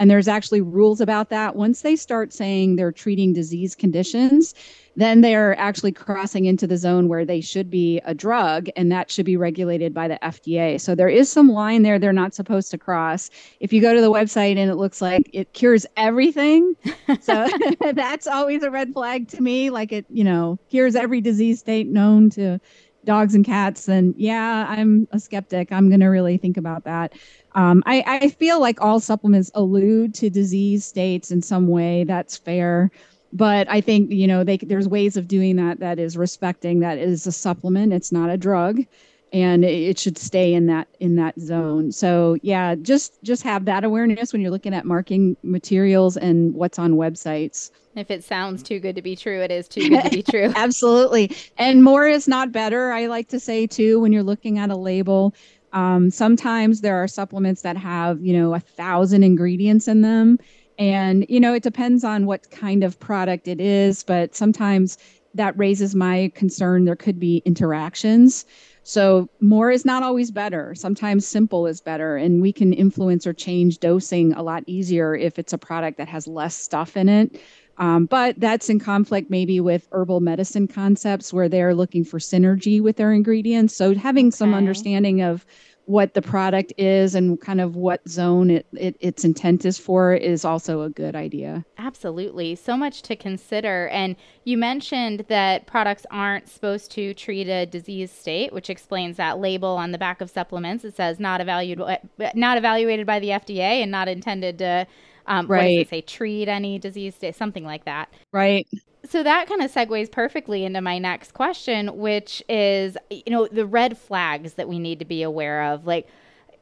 and 0.00 0.10
there's 0.10 0.26
actually 0.26 0.60
rules 0.60 1.00
about 1.00 1.28
that 1.28 1.54
once 1.54 1.82
they 1.82 1.94
start 1.94 2.32
saying 2.32 2.74
they're 2.74 2.90
treating 2.90 3.32
disease 3.32 3.76
conditions 3.76 4.54
then 4.96 5.20
they're 5.20 5.58
actually 5.58 5.92
crossing 5.92 6.46
into 6.46 6.66
the 6.66 6.76
zone 6.76 7.08
where 7.08 7.24
they 7.24 7.40
should 7.40 7.70
be 7.70 8.00
a 8.04 8.14
drug 8.14 8.68
and 8.76 8.90
that 8.90 9.10
should 9.10 9.24
be 9.24 9.36
regulated 9.36 9.94
by 9.94 10.08
the 10.08 10.18
FDA. 10.22 10.80
So 10.80 10.94
there 10.94 11.08
is 11.08 11.30
some 11.30 11.48
line 11.48 11.82
there 11.82 11.98
they're 11.98 12.12
not 12.12 12.34
supposed 12.34 12.70
to 12.72 12.78
cross. 12.78 13.30
If 13.60 13.72
you 13.72 13.80
go 13.80 13.94
to 13.94 14.00
the 14.00 14.10
website 14.10 14.58
and 14.58 14.70
it 14.70 14.74
looks 14.76 15.00
like 15.00 15.30
it 15.32 15.52
cures 15.52 15.86
everything, 15.96 16.76
so 17.20 17.48
that's 17.94 18.26
always 18.26 18.62
a 18.62 18.70
red 18.70 18.92
flag 18.92 19.28
to 19.28 19.40
me 19.40 19.70
like 19.70 19.92
it, 19.92 20.06
you 20.10 20.24
know, 20.24 20.58
cures 20.70 20.96
every 20.96 21.20
disease 21.20 21.60
state 21.60 21.86
known 21.86 22.30
to 22.30 22.60
dogs 23.04 23.34
and 23.34 23.44
cats, 23.44 23.86
then 23.86 24.14
yeah, 24.16 24.66
I'm 24.68 25.08
a 25.12 25.18
skeptic. 25.18 25.72
I'm 25.72 25.88
going 25.88 26.00
to 26.00 26.06
really 26.06 26.36
think 26.36 26.56
about 26.56 26.84
that. 26.84 27.14
Um, 27.54 27.82
I, 27.86 28.04
I 28.06 28.28
feel 28.28 28.60
like 28.60 28.80
all 28.80 29.00
supplements 29.00 29.50
allude 29.54 30.14
to 30.16 30.30
disease 30.30 30.84
states 30.84 31.30
in 31.30 31.42
some 31.42 31.68
way. 31.68 32.04
That's 32.04 32.36
fair 32.36 32.90
but 33.32 33.68
I 33.68 33.80
think 33.80 34.10
you 34.10 34.26
know 34.26 34.44
they, 34.44 34.56
there's 34.56 34.88
ways 34.88 35.16
of 35.16 35.28
doing 35.28 35.56
that 35.56 35.80
that 35.80 35.98
is 35.98 36.16
respecting 36.16 36.80
that 36.80 36.98
is 36.98 37.26
a 37.26 37.32
supplement. 37.32 37.92
It's 37.92 38.12
not 38.12 38.30
a 38.30 38.36
drug, 38.36 38.84
and 39.32 39.64
it 39.64 39.98
should 39.98 40.18
stay 40.18 40.52
in 40.52 40.66
that 40.66 40.88
in 40.98 41.16
that 41.16 41.38
zone. 41.38 41.92
So 41.92 42.36
yeah, 42.42 42.74
just 42.74 43.22
just 43.22 43.42
have 43.42 43.64
that 43.66 43.84
awareness 43.84 44.32
when 44.32 44.42
you're 44.42 44.50
looking 44.50 44.74
at 44.74 44.84
marking 44.84 45.36
materials 45.42 46.16
and 46.16 46.54
what's 46.54 46.78
on 46.78 46.94
websites. 46.94 47.70
If 47.96 48.10
it 48.10 48.22
sounds 48.22 48.62
too 48.62 48.78
good 48.78 48.96
to 48.96 49.02
be 49.02 49.16
true, 49.16 49.40
it 49.40 49.50
is 49.50 49.66
too 49.68 49.88
good 49.88 50.04
to 50.04 50.10
be 50.10 50.22
true. 50.30 50.52
Absolutely, 50.54 51.34
and 51.56 51.82
more 51.82 52.06
is 52.06 52.28
not 52.28 52.52
better. 52.52 52.92
I 52.92 53.06
like 53.06 53.28
to 53.28 53.40
say 53.40 53.66
too 53.66 54.00
when 54.00 54.12
you're 54.12 54.22
looking 54.22 54.58
at 54.58 54.70
a 54.70 54.76
label. 54.76 55.34
Um, 55.72 56.10
sometimes 56.10 56.80
there 56.80 56.96
are 56.96 57.06
supplements 57.06 57.62
that 57.62 57.76
have 57.76 58.20
you 58.20 58.32
know 58.32 58.54
a 58.54 58.60
thousand 58.60 59.22
ingredients 59.22 59.88
in 59.88 60.02
them 60.02 60.38
and, 60.80 61.26
you 61.28 61.40
know, 61.40 61.52
it 61.52 61.62
depends 61.62 62.04
on 62.04 62.24
what 62.24 62.50
kind 62.50 62.82
of 62.82 62.98
product 62.98 63.46
it 63.46 63.60
is, 63.60 64.02
but 64.02 64.34
sometimes 64.34 64.96
that 65.34 65.56
raises 65.58 65.94
my 65.94 66.32
concern. 66.34 66.86
There 66.86 66.96
could 66.96 67.20
be 67.20 67.42
interactions. 67.44 68.46
So, 68.82 69.28
more 69.42 69.70
is 69.70 69.84
not 69.84 70.02
always 70.02 70.30
better. 70.30 70.74
Sometimes 70.74 71.26
simple 71.26 71.66
is 71.66 71.82
better, 71.82 72.16
and 72.16 72.40
we 72.40 72.50
can 72.50 72.72
influence 72.72 73.26
or 73.26 73.34
change 73.34 73.78
dosing 73.78 74.32
a 74.32 74.42
lot 74.42 74.64
easier 74.66 75.14
if 75.14 75.38
it's 75.38 75.52
a 75.52 75.58
product 75.58 75.98
that 75.98 76.08
has 76.08 76.26
less 76.26 76.56
stuff 76.56 76.96
in 76.96 77.10
it. 77.10 77.38
Um, 77.80 78.04
but 78.04 78.38
that's 78.38 78.68
in 78.68 78.78
conflict 78.78 79.30
maybe 79.30 79.58
with 79.58 79.88
herbal 79.90 80.20
medicine 80.20 80.68
concepts 80.68 81.32
where 81.32 81.48
they're 81.48 81.74
looking 81.74 82.04
for 82.04 82.18
synergy 82.18 82.80
with 82.80 82.96
their 82.96 83.10
ingredients. 83.10 83.74
So, 83.74 83.94
having 83.94 84.26
okay. 84.26 84.36
some 84.36 84.54
understanding 84.54 85.22
of 85.22 85.46
what 85.86 86.14
the 86.14 86.22
product 86.22 86.72
is 86.78 87.16
and 87.16 87.40
kind 87.40 87.60
of 87.60 87.74
what 87.74 88.06
zone 88.08 88.50
it, 88.50 88.66
it, 88.74 88.96
its 89.00 89.24
intent 89.24 89.64
is 89.64 89.76
for 89.76 90.14
is 90.14 90.44
also 90.44 90.82
a 90.82 90.90
good 90.90 91.16
idea. 91.16 91.64
Absolutely. 91.78 92.54
So 92.54 92.76
much 92.76 93.02
to 93.02 93.16
consider. 93.16 93.88
And 93.88 94.14
you 94.44 94.56
mentioned 94.56 95.24
that 95.28 95.66
products 95.66 96.06
aren't 96.10 96.48
supposed 96.48 96.92
to 96.92 97.12
treat 97.14 97.48
a 97.48 97.66
disease 97.66 98.12
state, 98.12 98.52
which 98.52 98.70
explains 98.70 99.16
that 99.16 99.40
label 99.40 99.70
on 99.70 99.90
the 99.90 99.98
back 99.98 100.20
of 100.20 100.30
supplements. 100.30 100.84
It 100.84 100.94
says 100.94 101.18
not 101.18 101.40
evaluated, 101.40 101.98
not 102.34 102.56
evaluated 102.56 103.06
by 103.06 103.18
the 103.18 103.30
FDA 103.30 103.82
and 103.82 103.90
not 103.90 104.06
intended 104.06 104.58
to 104.58 104.86
um, 105.30 105.46
right. 105.46 105.58
what 105.58 105.64
does 105.64 105.80
it 105.86 105.88
say? 105.88 106.00
Treat 106.02 106.48
any 106.48 106.78
disease, 106.78 107.14
something 107.36 107.64
like 107.64 107.86
that. 107.86 108.12
Right 108.32 108.66
so 109.08 109.22
that 109.22 109.48
kind 109.48 109.62
of 109.62 109.72
segues 109.72 110.10
perfectly 110.10 110.64
into 110.64 110.80
my 110.80 110.98
next 110.98 111.32
question, 111.32 111.96
which 111.96 112.42
is, 112.48 112.96
you 113.10 113.22
know, 113.28 113.48
the 113.50 113.66
red 113.66 113.96
flags 113.96 114.54
that 114.54 114.68
we 114.68 114.78
need 114.78 114.98
to 114.98 115.04
be 115.04 115.22
aware 115.22 115.64
of. 115.64 115.86
Like, 115.86 116.06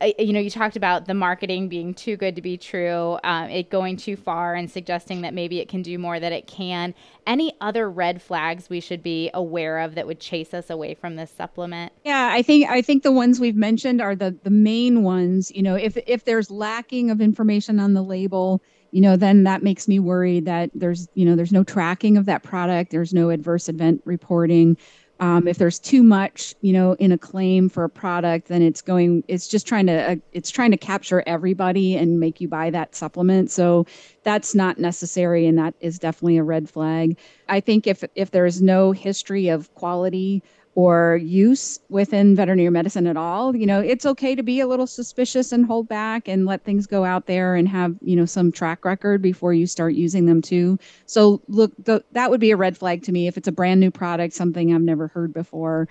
you 0.00 0.32
know, 0.32 0.40
you 0.40 0.50
talked 0.50 0.76
about 0.76 1.06
the 1.06 1.14
marketing 1.14 1.68
being 1.68 1.92
too 1.92 2.16
good 2.16 2.36
to 2.36 2.42
be 2.42 2.56
true, 2.56 3.18
um, 3.24 3.50
it 3.50 3.70
going 3.70 3.96
too 3.96 4.16
far 4.16 4.54
and 4.54 4.70
suggesting 4.70 5.22
that 5.22 5.34
maybe 5.34 5.58
it 5.60 5.68
can 5.68 5.82
do 5.82 5.98
more 5.98 6.20
that 6.20 6.32
it 6.32 6.46
can. 6.46 6.94
Any 7.26 7.52
other 7.60 7.90
red 7.90 8.22
flags 8.22 8.70
we 8.70 8.80
should 8.80 9.02
be 9.02 9.30
aware 9.34 9.80
of 9.80 9.96
that 9.96 10.06
would 10.06 10.20
chase 10.20 10.54
us 10.54 10.70
away 10.70 10.94
from 10.94 11.16
this 11.16 11.30
supplement? 11.30 11.92
Yeah, 12.04 12.30
I 12.32 12.42
think 12.42 12.68
I 12.68 12.80
think 12.80 13.02
the 13.02 13.12
ones 13.12 13.40
we've 13.40 13.56
mentioned 13.56 14.00
are 14.00 14.14
the 14.14 14.36
the 14.44 14.50
main 14.50 15.02
ones. 15.02 15.50
You 15.52 15.62
know, 15.62 15.74
if 15.74 15.96
if 16.06 16.24
there's 16.24 16.50
lacking 16.50 17.10
of 17.10 17.20
information 17.20 17.80
on 17.80 17.94
the 17.94 18.02
label, 18.02 18.62
you 18.90 19.00
know, 19.00 19.16
then 19.16 19.44
that 19.44 19.62
makes 19.62 19.88
me 19.88 19.98
worried 19.98 20.46
that 20.46 20.70
there's, 20.74 21.08
you 21.14 21.24
know, 21.24 21.36
there's 21.36 21.52
no 21.52 21.64
tracking 21.64 22.16
of 22.16 22.26
that 22.26 22.42
product. 22.42 22.90
There's 22.90 23.12
no 23.12 23.30
adverse 23.30 23.68
event 23.68 24.02
reporting. 24.04 24.76
Um, 25.20 25.48
if 25.48 25.58
there's 25.58 25.78
too 25.78 26.02
much, 26.02 26.54
you 26.60 26.72
know, 26.72 26.92
in 26.94 27.10
a 27.10 27.18
claim 27.18 27.68
for 27.68 27.84
a 27.84 27.88
product, 27.90 28.48
then 28.48 28.62
it's 28.62 28.80
going, 28.80 29.24
it's 29.26 29.48
just 29.48 29.66
trying 29.66 29.86
to, 29.86 30.12
uh, 30.12 30.16
it's 30.32 30.50
trying 30.50 30.70
to 30.70 30.76
capture 30.76 31.24
everybody 31.26 31.96
and 31.96 32.20
make 32.20 32.40
you 32.40 32.46
buy 32.46 32.70
that 32.70 32.94
supplement. 32.94 33.50
So 33.50 33.84
that's 34.22 34.54
not 34.54 34.78
necessary, 34.78 35.46
and 35.46 35.58
that 35.58 35.74
is 35.80 35.98
definitely 35.98 36.36
a 36.36 36.44
red 36.44 36.68
flag. 36.68 37.18
I 37.48 37.60
think 37.60 37.86
if 37.86 38.04
if 38.14 38.30
there's 38.30 38.60
no 38.60 38.92
history 38.92 39.48
of 39.48 39.74
quality 39.74 40.42
or 40.74 41.16
use 41.22 41.80
within 41.88 42.36
veterinary 42.36 42.70
medicine 42.70 43.06
at 43.06 43.16
all 43.16 43.54
you 43.56 43.66
know 43.66 43.80
it's 43.80 44.06
okay 44.06 44.34
to 44.34 44.42
be 44.42 44.60
a 44.60 44.66
little 44.66 44.86
suspicious 44.86 45.52
and 45.52 45.66
hold 45.66 45.88
back 45.88 46.28
and 46.28 46.46
let 46.46 46.64
things 46.64 46.86
go 46.86 47.04
out 47.04 47.26
there 47.26 47.54
and 47.54 47.68
have 47.68 47.94
you 48.00 48.16
know 48.16 48.24
some 48.24 48.50
track 48.50 48.84
record 48.84 49.22
before 49.22 49.52
you 49.52 49.66
start 49.66 49.94
using 49.94 50.26
them 50.26 50.42
too. 50.42 50.78
So 51.06 51.40
look 51.48 51.72
the, 51.84 52.04
that 52.12 52.30
would 52.30 52.40
be 52.40 52.50
a 52.50 52.56
red 52.56 52.76
flag 52.76 53.02
to 53.04 53.12
me 53.12 53.26
if 53.26 53.36
it's 53.36 53.48
a 53.48 53.52
brand 53.52 53.80
new 53.80 53.90
product 53.90 54.34
something 54.34 54.74
i've 54.74 54.80
never 54.80 55.08
heard 55.08 55.32
before 55.32 55.88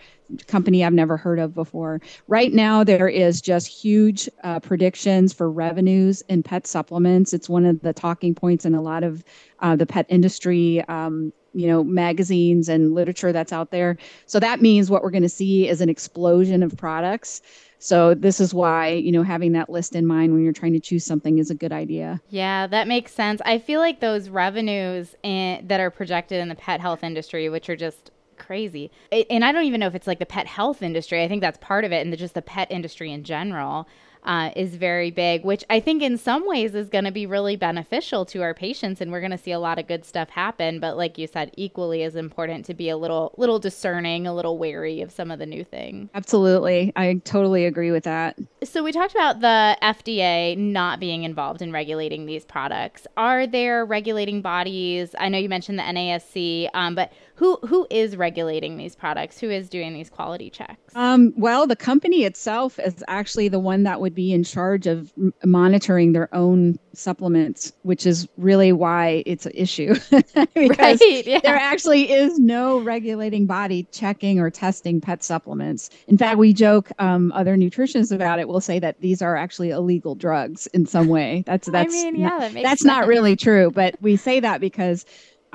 company 0.48 0.84
i've 0.84 0.93
never 0.93 1.17
heard 1.17 1.39
of 1.39 1.53
before. 1.53 2.01
Right 2.27 2.53
now 2.53 2.84
there 2.84 3.07
is 3.07 3.41
just 3.41 3.67
huge 3.67 4.29
uh, 4.43 4.60
predictions 4.60 5.34
for 5.34 5.50
revenues 5.50 6.22
in 6.27 6.43
pet 6.43 6.67
supplements. 6.67 7.34
It's 7.34 7.50
one 7.50 7.65
of 7.65 7.81
the 7.81 7.93
talking 7.93 8.36
points 8.36 8.65
in 8.65 8.75
a 8.75 8.81
lot 8.81 9.03
of 9.03 9.24
uh, 9.60 9.75
the 9.75 9.86
pet 9.86 10.05
industry 10.10 10.84
um, 10.88 11.34
you 11.57 11.67
know 11.67 11.83
magazines 11.83 12.69
and 12.69 12.93
literature 12.93 13.31
that's 13.31 13.51
out 13.51 13.71
there. 13.71 13.97
So 14.27 14.39
that 14.39 14.61
means 14.61 14.89
what 14.89 15.01
we're 15.01 15.11
going 15.11 15.23
to 15.23 15.29
see 15.29 15.67
is 15.67 15.81
an 15.81 15.89
explosion 15.89 16.61
of 16.61 16.77
products. 16.77 17.41
So 17.79 18.13
this 18.13 18.39
is 18.39 18.53
why 18.53 18.89
you 18.89 19.11
know 19.11 19.23
having 19.23 19.53
that 19.53 19.69
list 19.69 19.95
in 19.95 20.05
mind 20.05 20.33
when 20.33 20.43
you're 20.43 20.53
trying 20.53 20.73
to 20.73 20.79
choose 20.79 21.03
something 21.03 21.39
is 21.39 21.49
a 21.49 21.55
good 21.55 21.71
idea. 21.71 22.21
Yeah 22.29 22.67
that 22.67 22.87
makes 22.87 23.11
sense. 23.13 23.41
I 23.43 23.57
feel 23.57 23.79
like 23.79 23.99
those 23.99 24.29
revenues 24.29 25.15
in, 25.23 25.67
that 25.67 25.79
are 25.79 25.89
projected 25.89 26.39
in 26.39 26.47
the 26.47 26.55
pet 26.55 26.79
health 26.79 27.03
industry 27.03 27.49
which 27.49 27.69
are 27.69 27.75
just 27.75 28.11
crazy. 28.37 28.91
And 29.11 29.43
i 29.43 29.51
don't 29.51 29.63
even 29.63 29.79
know 29.79 29.87
if 29.87 29.95
it's 29.95 30.05
like 30.05 30.19
the 30.19 30.25
pet 30.27 30.45
health 30.45 30.83
industry. 30.83 31.23
I 31.23 31.27
think 31.27 31.41
that's 31.41 31.57
part 31.59 31.85
of 31.85 31.91
it 31.91 32.01
and 32.01 32.13
the, 32.13 32.17
just 32.17 32.35
the 32.35 32.43
pet 32.43 32.71
industry 32.71 33.11
in 33.11 33.23
general 33.23 33.87
uh, 34.27 34.51
is 34.57 34.75
very 34.75 35.10
big, 35.10 35.46
which 35.46 35.63
I 35.69 35.79
think 35.79 36.03
in 36.03 36.17
some 36.17 36.46
ways 36.46 36.75
is 36.75 36.89
going 36.89 37.05
to 37.05 37.12
be 37.12 37.25
really 37.25 37.55
beneficial 37.55 38.25
to 38.25 38.41
our 38.41 38.53
patients, 38.53 39.00
and 39.00 39.10
we're 39.10 39.22
going 39.22 39.31
to 39.31 39.38
see 39.38 39.51
a 39.51 39.60
lot 39.60 39.79
of 39.79 39.88
good 39.88 40.03
stuff 40.03 40.29
happen. 40.29 40.81
But 40.81 40.98
like 40.98 41.17
you 41.17 41.27
said, 41.27 41.51
equally 41.55 42.03
as 42.03 42.17
important 42.17 42.65
to 42.65 42.74
be 42.74 42.89
a 42.89 42.98
little 42.98 43.34
little 43.38 43.57
discerning, 43.57 44.27
a 44.27 44.36
little 44.36 44.57
wary 44.57 45.01
of 45.01 45.12
some 45.12 45.31
of 45.31 45.39
the 45.39 45.46
new 45.46 45.63
things. 45.63 46.10
Absolutely, 46.13 46.91
I 46.98 47.22
totally 47.24 47.65
agree 47.65 47.91
with 47.91 48.03
that. 48.03 48.38
So 48.63 48.84
we 48.84 48.91
talked 48.91 49.15
about 49.15 49.39
the 49.39 49.77
FDA 49.81 50.57
not 50.57 51.00
being 51.00 51.24
involved 51.24 51.62
in 51.62 51.72
regulating 51.72 52.25
these 52.25 52.43
products. 52.43 53.07
Are 53.15 53.48
there 53.48 53.86
regulating 53.86 54.41
bodies? 54.41 55.15
I 55.17 55.29
know 55.29 55.38
you 55.38 55.48
mentioned 55.50 55.79
the 55.79 55.84
NASC, 55.84 56.69
um, 56.74 56.96
but 56.96 57.13
who 57.38 57.58
who 57.67 57.86
is 57.91 58.17
regulating 58.17 58.77
these 58.77 58.96
products? 58.96 59.39
Who 59.39 59.51
is 59.51 59.70
doing 59.70 59.94
these 59.94 60.10
quality 60.10 60.50
checks? 60.50 60.96
Um, 60.96 61.34
well, 61.38 61.67
the 61.67 61.75
company 61.75 62.24
itself 62.24 62.79
is 62.79 63.03
actually 63.08 63.48
the 63.48 63.60
one 63.60 63.84
that 63.84 64.01
would 64.01 64.15
be 64.15 64.34
in 64.34 64.44
charge 64.44 64.88
of 64.88 65.13
m- 65.17 65.32
monitoring 65.46 66.13
their 66.13 66.34
own 66.34 66.79
supplements, 66.94 67.74
which 67.84 68.08
is 68.08 68.27
really 68.38 68.72
why 68.72 69.22
it's 69.27 69.46
an 69.46 69.51
issue 69.53 69.94
because 70.56 71.00
right, 71.00 71.27
yeah. 71.27 71.39
there 71.44 71.56
actually 71.56 72.12
is 72.12 72.39
no 72.39 72.79
regulating 72.79 73.46
body 73.46 73.88
checking 73.91 74.39
or 74.39 74.50
testing 74.50 75.00
pet 75.00 75.24
supplements. 75.24 75.91
In 76.08 76.17
fact, 76.17 76.39
we 76.39 76.53
joke 76.53 76.89
um, 76.98 77.32
other 77.34 77.56
nutritionists 77.56 78.12
about 78.12 78.39
it. 78.39 78.48
will 78.48 78.62
say 78.62 78.79
that 78.79 79.00
these 79.00 79.22
are 79.22 79.36
actually 79.36 79.70
illegal 79.70 80.15
drugs 80.15 80.65
in 80.74 80.88
some 80.88 81.08
way. 81.08 81.44
That's 81.46 81.70
that's 81.70 81.94
I 81.94 81.98
mean, 81.98 82.15
yeah, 82.15 82.29
not, 82.29 82.39
that 82.39 82.53
that's 82.53 82.82
sense. 82.82 82.84
not 82.84 83.06
really 83.06 83.36
true, 83.36 83.70
but 83.70 83.96
we 84.01 84.15
say 84.15 84.39
that 84.39 84.60
because 84.60 85.06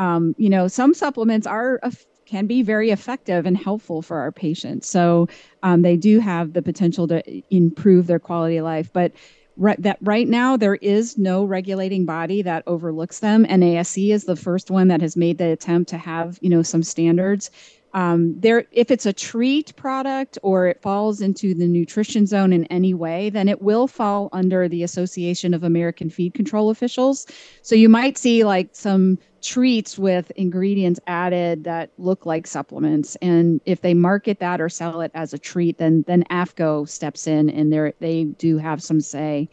um, 0.03 0.35
you 0.37 0.51
know, 0.51 0.67
some 0.67 0.95
supplements 0.95 1.47
are 1.47 1.81
can 2.27 2.47
be 2.47 2.63
very 2.63 2.91
effective 2.91 3.47
and 3.47 3.57
helpful 3.57 4.03
for 4.03 4.19
our 4.19 4.33
patients. 4.33 4.89
So 4.89 5.29
um, 5.63 5.83
they 5.83 5.97
do 5.97 6.19
have 6.19 6.55
the 6.55 6.63
potential 6.63 7.07
to 7.09 7.23
improve 7.55 8.07
their 8.07 8.19
quality 8.19 8.57
of 8.57 8.65
life, 8.65 8.91
but 8.93 9.13
right, 9.57 9.81
that 9.83 9.99
right 10.01 10.27
now 10.27 10.57
there 10.57 10.77
is 10.77 11.19
no 11.19 11.45
regulating 11.45 12.05
body 12.05 12.43
that 12.43 12.65
overlooks 12.67 13.21
them. 13.21 13.45
NASC 13.45 14.13
is 14.13 14.25
the 14.25 14.35
first 14.35 14.71
one 14.71 14.89
that 14.89 15.01
has 15.03 15.17
made 15.17 15.39
the 15.39 15.53
attempt 15.53 15.91
to 15.91 15.99
have 15.99 16.39
you 16.43 16.51
know 16.51 16.63
some 16.63 16.83
standards. 16.83 17.51
Um, 17.95 18.41
there, 18.41 18.65
if 18.73 18.91
it's 18.91 19.05
a 19.05 19.13
treat 19.13 19.77
product 19.77 20.39
or 20.43 20.67
it 20.67 20.81
falls 20.81 21.21
into 21.21 21.55
the 21.55 21.67
nutrition 21.67 22.27
zone 22.27 22.53
in 22.53 22.65
any 22.67 22.95
way, 22.95 23.29
then 23.29 23.49
it 23.49 23.61
will 23.61 23.87
fall 23.87 24.31
under 24.33 24.67
the 24.67 24.83
Association 24.83 25.53
of 25.53 25.63
American 25.63 26.09
Feed 26.09 26.33
Control 26.33 26.71
Officials. 26.71 27.27
So 27.61 27.75
you 27.75 27.91
might 27.91 28.17
see 28.17 28.45
like 28.45 28.71
some 28.73 29.19
treats 29.43 29.99
with 29.99 30.31
ingredients 30.33 31.01
added 31.07 31.65
that 31.65 31.91
look 31.99 32.25
like 32.25 32.47
supplements. 32.47 33.17
And 33.17 33.61
if 33.67 33.81
they 33.81 33.95
market 33.95 34.39
that 34.39 34.61
or 34.61 34.69
sell 34.69 35.01
it 35.01 35.11
as 35.15 35.35
a 35.35 35.39
treat 35.39 35.79
then 35.79 36.05
then 36.07 36.25
AAFCO 36.31 36.89
steps 36.89 37.27
in 37.27 37.51
and 37.51 37.73
they 37.73 37.93
they 37.99 38.25
do 38.25 38.59
have 38.59 38.83
some 38.83 39.01
say 39.01 39.49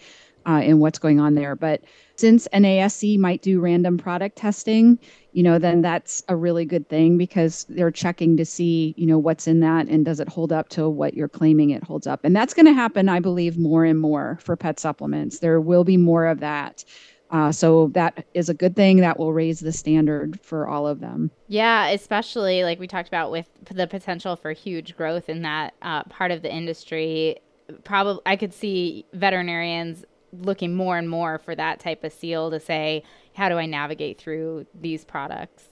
uh, 0.47 0.61
in 0.63 0.79
what's 0.79 0.99
going 0.99 1.19
on 1.19 1.35
there. 1.35 1.55
But 1.55 1.81
since 2.15 2.47
NASC 2.53 3.17
might 3.19 3.41
do 3.41 3.59
random 3.59 3.97
product 3.97 4.37
testing 4.37 4.99
you 5.31 5.43
know 5.43 5.59
then 5.59 5.81
that's 5.81 6.23
a 6.27 6.35
really 6.35 6.65
good 6.65 6.89
thing 6.89 7.17
because 7.17 7.65
they're 7.69 7.91
checking 7.91 8.35
to 8.37 8.45
see 8.45 8.93
you 8.97 9.05
know 9.05 9.17
what's 9.17 9.47
in 9.47 9.59
that 9.59 9.87
and 9.87 10.03
does 10.05 10.19
it 10.19 10.27
hold 10.27 10.51
up 10.51 10.69
to 10.69 10.89
what 10.89 11.13
you're 11.13 11.27
claiming 11.27 11.69
it 11.71 11.83
holds 11.83 12.07
up. 12.07 12.21
And 12.23 12.35
that's 12.35 12.53
going 12.53 12.65
to 12.67 12.73
happen 12.73 13.09
i 13.09 13.19
believe 13.19 13.57
more 13.57 13.85
and 13.85 13.99
more 13.99 14.37
for 14.41 14.55
pet 14.55 14.79
supplements. 14.79 15.39
There 15.39 15.59
will 15.59 15.83
be 15.83 15.97
more 15.97 16.25
of 16.25 16.39
that 16.41 16.83
uh, 17.31 17.51
so 17.51 17.87
that 17.93 18.25
is 18.33 18.49
a 18.49 18.53
good 18.53 18.75
thing 18.75 18.97
that 18.97 19.19
will 19.19 19.33
raise 19.33 19.59
the 19.59 19.71
standard 19.71 20.39
for 20.41 20.67
all 20.67 20.87
of 20.87 20.99
them. 20.99 21.29
Yeah, 21.47 21.87
especially 21.87 22.63
like 22.63 22.79
we 22.79 22.87
talked 22.87 23.07
about 23.07 23.31
with 23.31 23.47
the 23.71 23.87
potential 23.87 24.35
for 24.35 24.51
huge 24.51 24.97
growth 24.97 25.29
in 25.29 25.43
that 25.43 25.73
uh, 25.81 26.03
part 26.03 26.31
of 26.31 26.41
the 26.41 26.53
industry. 26.53 27.37
Probably, 27.83 28.21
I 28.25 28.35
could 28.35 28.53
see 28.53 29.05
veterinarians 29.13 30.05
looking 30.31 30.75
more 30.75 30.97
and 30.97 31.09
more 31.09 31.37
for 31.37 31.55
that 31.55 31.79
type 31.79 32.03
of 32.03 32.13
seal 32.13 32.49
to 32.51 32.59
say, 32.59 33.03
how 33.33 33.49
do 33.49 33.57
I 33.57 33.65
navigate 33.65 34.19
through 34.19 34.65
these 34.73 35.05
products? 35.05 35.65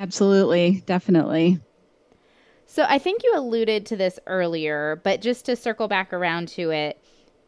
Absolutely, 0.00 0.82
definitely. 0.86 1.60
So 2.66 2.84
I 2.86 2.98
think 2.98 3.22
you 3.24 3.32
alluded 3.34 3.86
to 3.86 3.96
this 3.96 4.18
earlier, 4.26 5.00
but 5.02 5.22
just 5.22 5.46
to 5.46 5.56
circle 5.56 5.88
back 5.88 6.12
around 6.12 6.48
to 6.48 6.70
it 6.70 7.02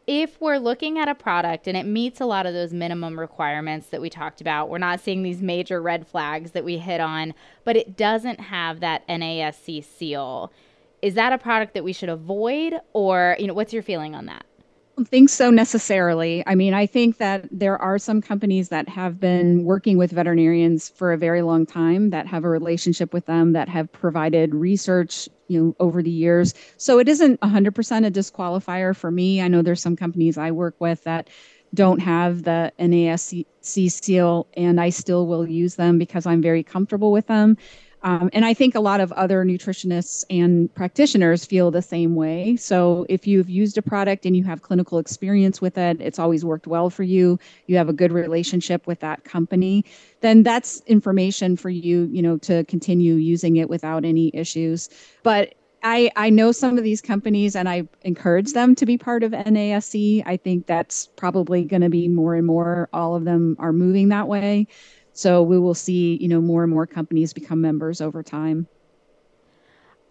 if 0.07 0.39
we're 0.41 0.57
looking 0.57 0.97
at 0.97 1.07
a 1.07 1.15
product 1.15 1.67
and 1.67 1.77
it 1.77 1.85
meets 1.85 2.19
a 2.19 2.25
lot 2.25 2.45
of 2.45 2.53
those 2.53 2.73
minimum 2.73 3.19
requirements 3.19 3.87
that 3.87 4.01
we 4.01 4.09
talked 4.09 4.41
about, 4.41 4.69
we're 4.69 4.77
not 4.77 4.99
seeing 4.99 5.23
these 5.23 5.41
major 5.41 5.81
red 5.81 6.07
flags 6.07 6.51
that 6.51 6.63
we 6.63 6.77
hit 6.77 6.99
on, 6.99 7.33
but 7.63 7.75
it 7.75 7.95
doesn't 7.95 8.39
have 8.39 8.79
that 8.79 9.07
NASC 9.07 9.83
seal. 9.83 10.51
Is 11.01 11.13
that 11.15 11.33
a 11.33 11.37
product 11.37 11.73
that 11.73 11.83
we 11.83 11.93
should 11.93 12.09
avoid 12.09 12.75
or, 12.93 13.35
you 13.39 13.47
know, 13.47 13.53
what's 13.53 13.73
your 13.73 13.83
feeling 13.83 14.15
on 14.15 14.25
that? 14.25 14.45
Think 15.07 15.29
so 15.29 15.49
necessarily. 15.49 16.43
I 16.47 16.55
mean, 16.55 16.73
I 16.73 16.85
think 16.85 17.17
that 17.17 17.47
there 17.51 17.77
are 17.77 17.97
some 17.97 18.21
companies 18.21 18.69
that 18.69 18.89
have 18.89 19.19
been 19.19 19.63
working 19.63 19.97
with 19.97 20.11
veterinarians 20.11 20.89
for 20.89 21.13
a 21.13 21.17
very 21.17 21.41
long 21.41 21.65
time 21.65 22.09
that 22.11 22.27
have 22.27 22.43
a 22.43 22.49
relationship 22.49 23.13
with 23.13 23.25
them 23.25 23.53
that 23.53 23.69
have 23.69 23.91
provided 23.91 24.53
research, 24.55 25.29
you 25.47 25.61
know, 25.61 25.75
over 25.79 26.01
the 26.01 26.09
years. 26.09 26.53
So 26.77 26.99
it 26.99 27.07
isn't 27.07 27.39
100% 27.41 28.07
a 28.07 28.11
disqualifier 28.11 28.95
for 28.95 29.11
me. 29.11 29.41
I 29.41 29.47
know 29.47 29.61
there's 29.61 29.81
some 29.81 29.95
companies 29.95 30.37
I 30.37 30.51
work 30.51 30.75
with 30.79 31.03
that 31.03 31.29
don't 31.73 31.99
have 31.99 32.43
the 32.43 32.71
NASC 32.79 33.45
seal 33.61 34.47
and 34.55 34.81
I 34.81 34.89
still 34.89 35.27
will 35.27 35.47
use 35.47 35.75
them 35.75 35.97
because 35.97 36.25
I'm 36.25 36.41
very 36.41 36.63
comfortable 36.63 37.11
with 37.11 37.27
them. 37.27 37.57
Um, 38.03 38.29
and 38.33 38.45
I 38.45 38.53
think 38.53 38.73
a 38.73 38.79
lot 38.79 38.99
of 38.99 39.11
other 39.11 39.45
nutritionists 39.45 40.23
and 40.29 40.73
practitioners 40.73 41.45
feel 41.45 41.69
the 41.69 41.81
same 41.81 42.15
way. 42.15 42.55
So 42.55 43.05
if 43.09 43.27
you've 43.27 43.49
used 43.49 43.77
a 43.77 43.81
product 43.81 44.25
and 44.25 44.35
you 44.35 44.43
have 44.45 44.63
clinical 44.63 44.97
experience 44.97 45.61
with 45.61 45.77
it, 45.77 46.01
it's 46.01 46.17
always 46.17 46.43
worked 46.43 46.65
well 46.65 46.89
for 46.89 47.03
you, 47.03 47.39
you 47.67 47.77
have 47.77 47.89
a 47.89 47.93
good 47.93 48.11
relationship 48.11 48.87
with 48.87 48.99
that 49.01 49.23
company, 49.23 49.85
then 50.21 50.41
that's 50.43 50.81
information 50.87 51.55
for 51.55 51.69
you, 51.69 52.09
you 52.11 52.21
know, 52.21 52.37
to 52.37 52.63
continue 52.65 53.15
using 53.15 53.57
it 53.57 53.69
without 53.69 54.03
any 54.03 54.31
issues. 54.33 54.89
But 55.21 55.53
I, 55.83 56.11
I 56.15 56.29
know 56.29 56.51
some 56.51 56.77
of 56.77 56.83
these 56.83 57.01
companies 57.01 57.55
and 57.55 57.67
I 57.67 57.87
encourage 58.03 58.53
them 58.53 58.75
to 58.75 58.85
be 58.85 58.97
part 58.97 59.23
of 59.23 59.31
NASC. 59.31 60.21
I 60.25 60.37
think 60.37 60.67
that's 60.67 61.07
probably 61.15 61.63
going 61.63 61.81
to 61.81 61.89
be 61.89 62.07
more 62.07 62.35
and 62.35 62.45
more. 62.45 62.87
All 62.93 63.15
of 63.15 63.25
them 63.25 63.55
are 63.59 63.73
moving 63.73 64.09
that 64.09 64.27
way. 64.27 64.67
So 65.13 65.43
we 65.43 65.59
will 65.59 65.73
see, 65.73 66.17
you 66.21 66.27
know, 66.27 66.41
more 66.41 66.63
and 66.63 66.71
more 66.71 66.87
companies 66.87 67.33
become 67.33 67.61
members 67.61 68.01
over 68.01 68.23
time. 68.23 68.67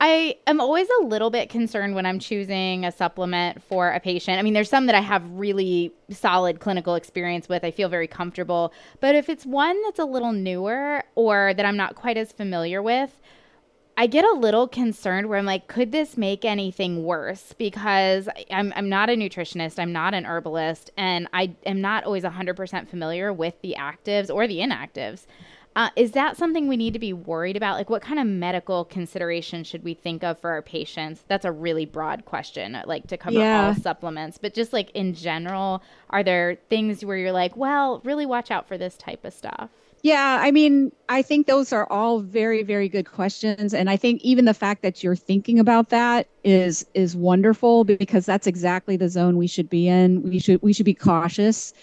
I 0.03 0.39
am 0.47 0.63
always 0.63 0.89
a 1.03 1.05
little 1.05 1.29
bit 1.29 1.51
concerned 1.51 1.95
when 1.95 2.07
I'm 2.07 2.19
choosing 2.19 2.87
a 2.87 2.93
supplement 2.93 3.63
for 3.63 3.91
a 3.91 4.01
patient. 4.01 4.39
I 4.39 4.43
mean, 4.43 4.55
there's 4.55 4.71
some 4.71 4.87
that 4.87 4.95
I 4.95 5.01
have 5.01 5.23
really 5.31 5.93
solid 6.11 6.59
clinical 6.59 6.95
experience 6.95 7.51
with. 7.51 7.65
I 7.65 7.71
feel 7.71 7.91
very 7.91 8.07
comfortable. 8.07 8.73
But 9.01 9.15
if 9.15 9.29
it's 9.29 9.45
one 9.45 9.81
that's 9.83 9.99
a 9.99 10.07
little 10.07 10.33
newer 10.33 11.05
or 11.17 11.53
that 11.53 11.67
I'm 11.67 11.77
not 11.77 11.97
quite 11.97 12.17
as 12.17 12.33
familiar 12.33 12.81
with, 12.81 13.21
I 14.01 14.07
get 14.07 14.25
a 14.25 14.33
little 14.33 14.67
concerned 14.67 15.29
where 15.29 15.39
I'm 15.39 15.45
like, 15.45 15.67
could 15.67 15.93
this 15.93 16.17
make 16.17 16.47
anything 16.47 17.05
worse? 17.05 17.53
Because 17.59 18.31
I'm, 18.51 18.73
I'm 18.75 18.89
not 18.89 19.11
a 19.11 19.13
nutritionist, 19.13 19.79
I'm 19.79 19.93
not 19.93 20.15
an 20.15 20.25
herbalist, 20.25 20.91
and 20.97 21.29
I 21.35 21.55
am 21.67 21.83
not 21.83 22.05
always 22.05 22.25
100% 22.25 22.89
familiar 22.89 23.31
with 23.31 23.61
the 23.61 23.77
actives 23.79 24.35
or 24.35 24.49
the 24.49 24.61
inactives. 24.61 25.27
Uh, 25.77 25.91
is 25.97 26.13
that 26.13 26.39
something 26.39 26.67
we 26.67 26.79
need 26.79 26.95
to 26.95 26.99
be 26.99 27.13
worried 27.13 27.59
about? 27.59 27.77
Like, 27.77 27.91
what 27.91 28.01
kind 28.01 28.19
of 28.19 28.27
medical 28.27 28.87
consideration 28.87 29.65
should 29.65 29.85
we 29.85 29.93
think 29.93 30.25
of 30.25 30.39
for 30.39 30.49
our 30.49 30.63
patients? 30.63 31.23
That's 31.29 31.45
a 31.45 31.53
really 31.53 31.85
broad 31.85 32.25
question, 32.25 32.81
like 32.87 33.07
to 33.09 33.19
cover 33.19 33.39
yeah. 33.39 33.67
all 33.67 33.75
supplements, 33.75 34.39
but 34.39 34.55
just 34.55 34.73
like 34.73 34.91
in 34.93 35.13
general, 35.13 35.83
are 36.09 36.23
there 36.23 36.57
things 36.71 37.05
where 37.05 37.19
you're 37.19 37.33
like, 37.33 37.55
well, 37.55 38.01
really 38.03 38.25
watch 38.25 38.51
out 38.51 38.67
for 38.67 38.79
this 38.79 38.97
type 38.97 39.27
of 39.27 39.35
stuff? 39.35 39.69
Yeah, 40.03 40.39
I 40.41 40.51
mean, 40.51 40.93
I 41.11 41.21
think 41.21 41.47
those 41.47 41.73
are 41.75 41.87
all 41.91 42.21
very 42.21 42.63
very 42.63 42.89
good 42.89 43.11
questions 43.11 43.75
and 43.75 43.91
I 43.91 43.97
think 43.97 44.23
even 44.23 44.47
the 44.47 44.55
fact 44.55 44.83
that 44.83 45.03
you're 45.03 45.17
thinking 45.17 45.59
about 45.59 45.91
that 45.91 46.27
is 46.43 46.87
is 46.95 47.15
wonderful 47.15 47.85
because 47.85 48.25
that's 48.25 48.47
exactly 48.47 48.97
the 48.97 49.09
zone 49.09 49.37
we 49.37 49.47
should 49.47 49.69
be 49.69 49.89
in. 49.89 50.23
We 50.23 50.39
should 50.39 50.63
we 50.63 50.73
should 50.73 50.87
be 50.87 50.95
cautious 50.95 51.75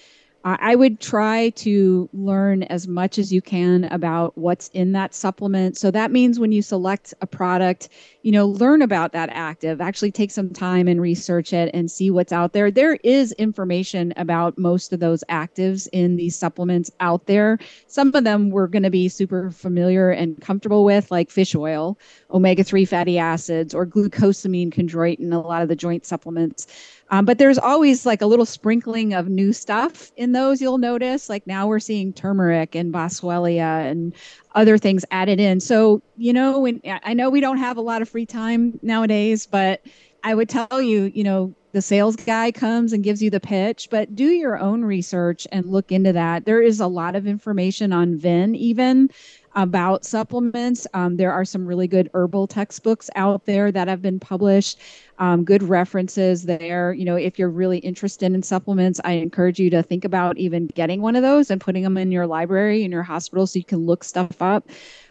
I 0.44 0.76
would 0.76 1.02
try 1.02 1.50
to 1.50 2.10
learn 2.14 2.64
as 2.64 2.88
much 2.88 3.18
as 3.18 3.34
you 3.34 3.42
can 3.42 3.84
about 3.86 4.38
what's 4.38 4.70
in 4.70 4.94
that 4.94 5.14
supplement. 5.14 5.78
So 5.78 5.92
that 5.92 6.10
means 6.12 6.40
when 6.40 6.54
you 6.54 6.62
select 6.62 7.14
a 7.20 7.28
product, 7.28 7.90
you 8.28 8.34
know, 8.34 8.46
learn 8.46 8.82
about 8.82 9.14
that 9.14 9.30
active, 9.32 9.80
actually 9.80 10.12
take 10.12 10.32
some 10.32 10.50
time 10.50 10.90
and 10.90 11.00
research 11.00 11.54
it 11.54 11.72
and 11.74 11.90
see 11.90 12.12
what's 12.12 12.34
out 12.34 12.52
there. 12.52 12.70
There 12.70 12.96
is 12.96 13.32
information 13.32 14.14
about 14.18 14.58
most 14.58 14.92
of 14.92 15.00
those 15.00 15.24
actives 15.30 15.88
in 15.94 16.18
these 16.18 16.36
supplements 16.36 16.92
out 17.00 17.26
there. 17.28 17.58
Some 17.88 18.14
of 18.14 18.26
them 18.26 18.50
we're 18.50 18.68
going 18.68 18.84
to 18.84 18.90
be 18.90 19.08
super 19.08 19.50
familiar 19.52 20.12
and 20.12 20.42
comfortable 20.42 20.84
with, 20.84 21.10
like 21.10 21.32
fish 21.32 21.56
oil, 21.56 21.98
omega 22.30 22.66
3 22.66 22.84
fatty 22.84 23.18
acids, 23.18 23.74
or 23.74 23.86
glucosamine 23.86 24.74
chondroitin, 24.74 25.32
a 25.32 25.38
lot 25.38 25.62
of 25.62 25.70
the 25.70 25.76
joint 25.78 26.06
supplements. 26.06 26.68
Um, 27.10 27.24
but 27.24 27.38
there's 27.38 27.58
always 27.58 28.06
like 28.06 28.22
a 28.22 28.26
little 28.26 28.46
sprinkling 28.46 29.14
of 29.14 29.30
new 29.30 29.54
stuff 29.54 30.12
in 30.18 30.34
those 30.34 30.62
you'll 30.62 30.78
notice. 30.78 31.30
Like 31.30 31.48
now 31.48 31.68
we're 31.68 31.80
seeing 31.80 32.12
turmeric 32.12 32.76
and 32.76 32.94
boswellia 32.94 33.90
and 33.90 34.14
other 34.58 34.78
things 34.78 35.06
added 35.12 35.40
in. 35.40 35.60
So, 35.60 36.02
you 36.18 36.34
know, 36.34 36.60
when 36.60 36.82
I 37.04 37.14
know 37.14 37.30
we 37.30 37.40
don't 37.42 37.60
have 37.60 37.78
a 37.78 37.82
lot 37.82 38.02
of 38.02 38.10
free 38.10 38.26
time 38.26 38.80
nowadays, 38.82 39.46
but 39.46 39.82
I 40.24 40.34
would 40.34 40.50
tell 40.50 40.82
you, 40.82 41.12
you 41.14 41.24
know, 41.24 41.54
the 41.74 41.82
sales 41.82 42.16
guy 42.16 42.52
comes 42.52 42.92
and 42.92 43.04
gives 43.04 43.22
you 43.22 43.30
the 43.30 43.40
pitch, 43.40 43.88
but 43.92 44.16
do 44.16 44.26
your 44.26 44.58
own 44.58 44.84
research 44.84 45.46
and 45.52 45.68
look 45.68 45.92
into 45.92 46.12
that. 46.12 46.46
There 46.46 46.62
is 46.62 46.80
a 46.80 46.88
lot 46.88 47.16
of 47.16 47.28
information 47.28 47.94
on 47.94 48.18
VIN, 48.18 48.56
even 48.56 49.10
about 49.58 50.06
supplements. 50.06 50.86
Um, 50.94 51.18
there 51.18 51.34
are 51.34 51.44
some 51.44 51.66
really 51.66 51.88
good 51.88 52.10
herbal 52.14 52.46
textbooks 52.46 53.10
out 53.16 53.46
there 53.46 53.72
that 53.72 53.88
have 53.88 54.04
been 54.04 54.20
published. 54.20 54.80
Um, 55.18 55.44
good 55.44 55.64
references 55.64 56.44
there. 56.44 56.94
You 56.94 57.06
know, 57.06 57.16
if 57.16 57.40
you're 57.40 57.50
really 57.50 57.80
interested 57.80 58.32
in 58.32 58.44
supplements, 58.44 59.02
I 59.04 59.14
encourage 59.14 59.60
you 59.60 59.72
to 59.72 59.82
think 59.82 60.06
about 60.06 60.38
even 60.38 60.68
getting 60.68 61.02
one 61.02 61.16
of 61.16 61.24
those 61.24 61.50
and 61.50 61.60
putting 61.60 61.82
them 61.82 61.98
in 61.98 62.12
your 62.12 62.28
library 62.28 62.84
in 62.84 62.92
your 62.92 63.02
hospital 63.02 63.48
so 63.48 63.58
you 63.58 63.66
can 63.66 63.86
look 63.86 64.04
stuff 64.04 64.42
up. 64.42 64.70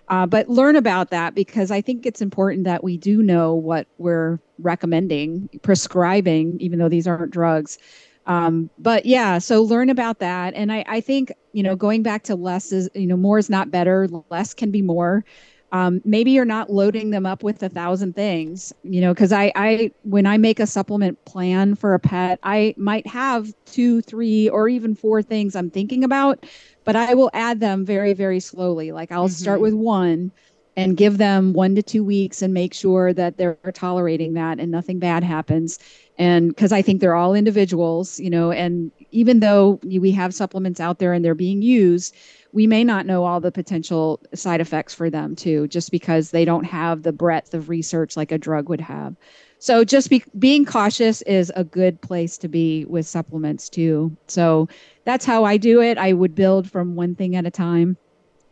Uh, 0.08 0.26
but 0.26 0.48
learn 0.48 0.76
about 0.76 1.10
that 1.10 1.34
because 1.34 1.72
I 1.72 1.80
think 1.80 2.06
it's 2.06 2.22
important 2.22 2.62
that 2.64 2.84
we 2.84 2.96
do 2.96 3.24
know 3.24 3.52
what 3.52 3.88
we're 3.98 4.38
recommending, 4.60 5.50
prescribing, 5.62 6.56
even 6.60 6.78
though 6.78 6.88
these 6.88 7.08
aren't 7.08 7.32
drugs. 7.32 7.78
Um, 8.26 8.70
but 8.78 9.06
yeah, 9.06 9.38
so 9.38 9.62
learn 9.62 9.90
about 9.90 10.18
that. 10.20 10.54
And 10.54 10.72
I, 10.72 10.84
I 10.86 11.00
think, 11.00 11.32
you 11.56 11.62
know, 11.62 11.74
going 11.74 12.02
back 12.02 12.22
to 12.24 12.34
less 12.36 12.70
is, 12.70 12.90
you 12.94 13.06
know, 13.06 13.16
more 13.16 13.38
is 13.38 13.48
not 13.48 13.70
better, 13.70 14.06
less 14.30 14.52
can 14.52 14.70
be 14.70 14.82
more. 14.82 15.24
um, 15.72 16.00
maybe 16.04 16.30
you're 16.30 16.44
not 16.44 16.70
loading 16.70 17.10
them 17.10 17.26
up 17.26 17.42
with 17.42 17.62
a 17.62 17.68
thousand 17.68 18.14
things 18.14 18.72
you 18.82 19.00
know 19.00 19.12
because 19.12 19.32
I, 19.32 19.52
I 19.56 19.90
when 20.02 20.26
i 20.26 20.38
make 20.38 20.60
a 20.60 20.66
supplement 20.66 21.22
plan 21.24 21.74
for 21.74 21.94
a 21.94 21.98
pet 21.98 22.38
i 22.42 22.74
might 22.76 23.06
have 23.06 23.52
two 23.64 24.00
three 24.02 24.48
or 24.48 24.68
even 24.68 24.94
four 24.94 25.22
things 25.22 25.56
i'm 25.56 25.70
thinking 25.70 26.04
about 26.04 26.46
but 26.84 26.94
i 26.94 27.14
will 27.14 27.30
add 27.34 27.60
them 27.60 27.84
very 27.84 28.12
very 28.12 28.40
slowly 28.40 28.92
like 28.92 29.10
i'll 29.10 29.26
mm-hmm. 29.26 29.32
start 29.32 29.60
with 29.60 29.74
one 29.74 30.30
and 30.76 30.96
give 30.96 31.18
them 31.18 31.52
one 31.52 31.74
to 31.74 31.82
two 31.82 32.04
weeks 32.04 32.42
and 32.42 32.52
make 32.52 32.74
sure 32.74 33.12
that 33.12 33.38
they're 33.38 33.58
tolerating 33.72 34.34
that 34.34 34.60
and 34.60 34.70
nothing 34.70 34.98
bad 34.98 35.24
happens 35.24 35.78
and 36.18 36.48
because 36.48 36.72
i 36.72 36.82
think 36.82 37.00
they're 37.00 37.14
all 37.14 37.34
individuals 37.34 38.20
you 38.20 38.30
know 38.30 38.50
and 38.50 38.92
even 39.10 39.40
though 39.40 39.80
we 39.84 40.10
have 40.10 40.34
supplements 40.34 40.80
out 40.80 40.98
there 40.98 41.12
and 41.12 41.24
they're 41.24 41.34
being 41.34 41.62
used 41.62 42.14
we 42.56 42.66
may 42.66 42.82
not 42.82 43.04
know 43.04 43.24
all 43.24 43.38
the 43.38 43.52
potential 43.52 44.18
side 44.32 44.62
effects 44.62 44.94
for 44.94 45.10
them 45.10 45.36
too, 45.36 45.68
just 45.68 45.90
because 45.90 46.30
they 46.30 46.46
don't 46.46 46.64
have 46.64 47.02
the 47.02 47.12
breadth 47.12 47.52
of 47.52 47.68
research 47.68 48.16
like 48.16 48.32
a 48.32 48.38
drug 48.38 48.70
would 48.70 48.80
have. 48.80 49.14
So 49.58 49.84
just 49.84 50.08
be, 50.08 50.24
being 50.38 50.64
cautious 50.64 51.20
is 51.22 51.52
a 51.54 51.64
good 51.64 52.00
place 52.00 52.38
to 52.38 52.48
be 52.48 52.86
with 52.86 53.06
supplements 53.06 53.68
too. 53.68 54.16
So 54.26 54.70
that's 55.04 55.26
how 55.26 55.44
I 55.44 55.58
do 55.58 55.82
it. 55.82 55.98
I 55.98 56.14
would 56.14 56.34
build 56.34 56.70
from 56.70 56.96
one 56.96 57.14
thing 57.14 57.36
at 57.36 57.44
a 57.44 57.50
time, 57.50 57.98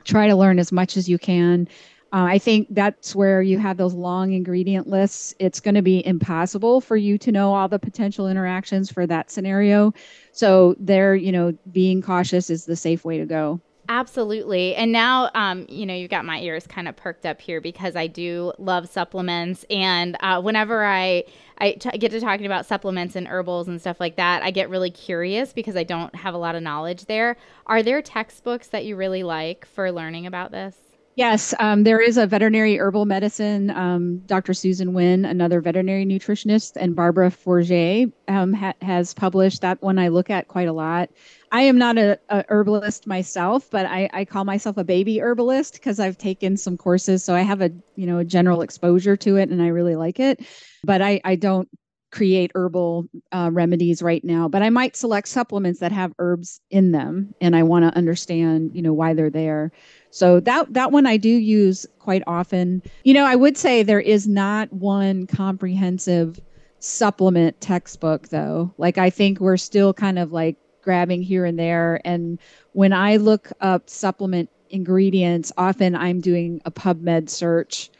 try 0.05 0.27
to 0.27 0.37
learn 0.37 0.59
as 0.59 0.71
much 0.71 0.99
as 0.99 1.09
you 1.09 1.17
can. 1.17 1.67
Uh, 2.14 2.27
I 2.27 2.38
think 2.38 2.68
that's 2.70 3.12
where 3.16 3.42
you 3.42 3.59
have 3.59 3.77
those 3.77 3.92
long 3.92 4.35
ingredient 4.35 4.87
lists. 4.87 5.35
It's 5.40 5.59
going 5.59 5.74
to 5.74 5.83
be 5.83 6.07
impossible 6.07 6.81
for 6.81 6.96
you 6.96 7.18
to 7.18 7.33
know 7.33 7.53
all 7.53 7.66
the 7.66 7.81
potential 7.81 8.29
interactions 8.29 8.88
for 8.88 9.05
that 9.09 9.33
scenario. 9.33 9.92
So 10.31 10.77
there, 10.79 11.16
you 11.16 11.33
know, 11.33 11.59
being 11.72 12.03
cautious 12.03 12.50
is 12.50 12.66
the 12.66 12.77
safe 12.77 13.05
way 13.05 13.18
to 13.18 13.27
go. 13.27 13.61
Absolutely. 13.88 14.77
And 14.77 14.92
now, 14.92 15.29
um, 15.35 15.66
you 15.68 15.85
know, 15.85 15.92
you've 15.92 16.09
got 16.09 16.24
my 16.24 16.38
ears 16.38 16.68
kind 16.68 16.87
of 16.87 16.94
perked 16.94 17.27
up 17.27 17.40
here 17.40 17.61
because 17.61 17.96
I 17.96 18.07
do 18.07 18.53
love 18.59 18.88
supplements. 18.88 19.64
And 19.68 20.16
uh, 20.20 20.40
whenever 20.40 20.85
I, 20.85 21.24
I 21.59 21.72
t- 21.72 21.98
get 21.98 22.12
to 22.12 22.20
talking 22.20 22.46
about 22.46 22.64
supplements 22.64 23.16
and 23.16 23.27
herbals 23.27 23.66
and 23.66 23.81
stuff 23.81 23.98
like 23.98 24.14
that, 24.16 24.44
I 24.44 24.53
get 24.53 24.70
really 24.70 24.92
curious 24.92 25.53
because 25.53 25.74
I 25.74 25.83
don't 25.83 26.14
have 26.14 26.33
a 26.35 26.38
lot 26.38 26.55
of 26.55 26.62
knowledge 26.62 27.07
there. 27.07 27.37
Are 27.66 27.83
there 27.83 28.00
textbooks 28.00 28.68
that 28.68 28.85
you 28.85 28.94
really 28.94 29.24
like 29.24 29.66
for 29.66 29.90
learning 29.90 30.27
about 30.27 30.53
this? 30.53 30.84
Yes, 31.16 31.55
um, 31.61 31.85
there 31.85 32.00
is 32.00 32.16
a 32.16 32.27
veterinary 32.27 32.77
herbal 32.77 33.05
medicine. 33.07 33.70
Um, 33.70 34.18
Dr. 34.27 34.53
Susan 34.53 34.94
Wynn, 34.94 35.24
another 35.24 35.61
veterinary 35.61 36.05
nutritionist, 36.05 36.72
and 36.74 36.96
Barbara 36.96 37.31
Fougère 37.31 38.12
um, 38.27 38.53
ha- 38.53 38.74
has 38.83 39.14
published 39.14 39.61
that 39.61 39.81
one. 39.81 39.96
I 39.96 40.09
look 40.09 40.29
at 40.29 40.48
quite 40.48 40.66
a 40.66 40.72
lot. 40.72 41.11
I 41.53 41.62
am 41.62 41.79
not 41.79 41.98
a, 41.98 42.18
a 42.31 42.44
herbalist 42.48 43.07
myself, 43.07 43.70
but 43.70 43.87
I, 43.87 44.11
I, 44.12 44.24
call 44.24 44.44
myself 44.44 44.77
a 44.77 44.83
baby 44.83 45.20
herbalist 45.20 45.74
because 45.74 46.00
I've 46.00 46.18
taken 46.18 46.57
some 46.57 46.77
courses, 46.77 47.22
so 47.22 47.33
I 47.33 47.42
have 47.42 47.61
a 47.61 47.70
you 47.94 48.07
know 48.07 48.18
a 48.18 48.24
general 48.24 48.62
exposure 48.62 49.16
to 49.18 49.37
it, 49.37 49.50
and 49.50 49.62
I 49.62 49.68
really 49.68 49.94
like 49.94 50.18
it. 50.18 50.44
But 50.83 51.00
I, 51.00 51.20
I 51.24 51.37
don't 51.37 51.68
create 52.11 52.53
herbal 52.55 53.07
uh, 53.33 53.50
remedies 53.53 54.03
right 54.03 54.24
now, 54.24 54.48
but 54.48 54.62
I 54.62 54.70
might 54.70 54.96
select 54.96 55.29
supplements 55.29 55.81
that 55.81 55.92
have 55.92 56.12
herbs 56.18 56.61
in 56.70 56.92
them, 56.92 57.35
and 57.40 57.55
I 57.55 57.62
want 57.62 57.85
to 57.85 57.96
understand 57.96 58.72
you 58.74 58.83
know 58.83 58.92
why 58.92 59.14
they're 59.14 59.31
there. 59.31 59.70
So 60.14 60.38
that 60.38 60.72
that 60.74 60.92
one 60.92 61.07
I 61.07 61.16
do 61.16 61.29
use 61.29 61.87
quite 61.98 62.22
often. 62.29 62.83
You 63.03 63.14
know, 63.14 63.24
I 63.24 63.35
would 63.35 63.59
say 63.59 63.83
there 63.83 63.98
is 63.98 64.29
not 64.29 64.72
one 64.72 65.27
comprehensive 65.27 66.40
supplement 66.79 67.61
textbook 67.61 68.29
though. 68.29 68.72
Like 68.79 68.96
I 68.96 69.11
think 69.11 69.40
we're 69.40 69.57
still 69.57 69.92
kind 69.92 70.20
of 70.20 70.31
like 70.31 70.57
grabbing 70.83 71.20
here 71.20 71.44
and 71.44 71.59
there. 71.59 72.00
And 72.05 72.38
when 72.74 72.92
I 72.92 73.16
look 73.16 73.50
up 73.61 73.90
supplement 73.90 74.50
ingredients, 74.70 75.50
often 75.59 75.96
I'm 75.96 76.20
doing 76.20 76.61
a 76.64 76.70
PubMed 76.70 77.29
search 77.29 77.90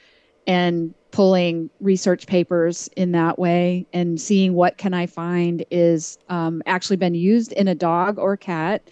and 0.47 0.95
pulling 1.11 1.69
research 1.81 2.29
papers 2.29 2.89
in 2.97 3.11
that 3.11 3.41
way 3.41 3.89
and 3.93 4.21
seeing 4.21 4.55
what 4.55 4.79
can 4.79 4.95
I 4.95 5.07
find 5.07 5.65
is 5.73 6.17
um, 6.29 6.63
actually 6.67 6.97
been 6.97 7.17
used 7.17 7.51
in 7.51 7.67
a 7.67 7.75
dog 7.75 8.21
or 8.21 8.37
cat. 8.37 8.89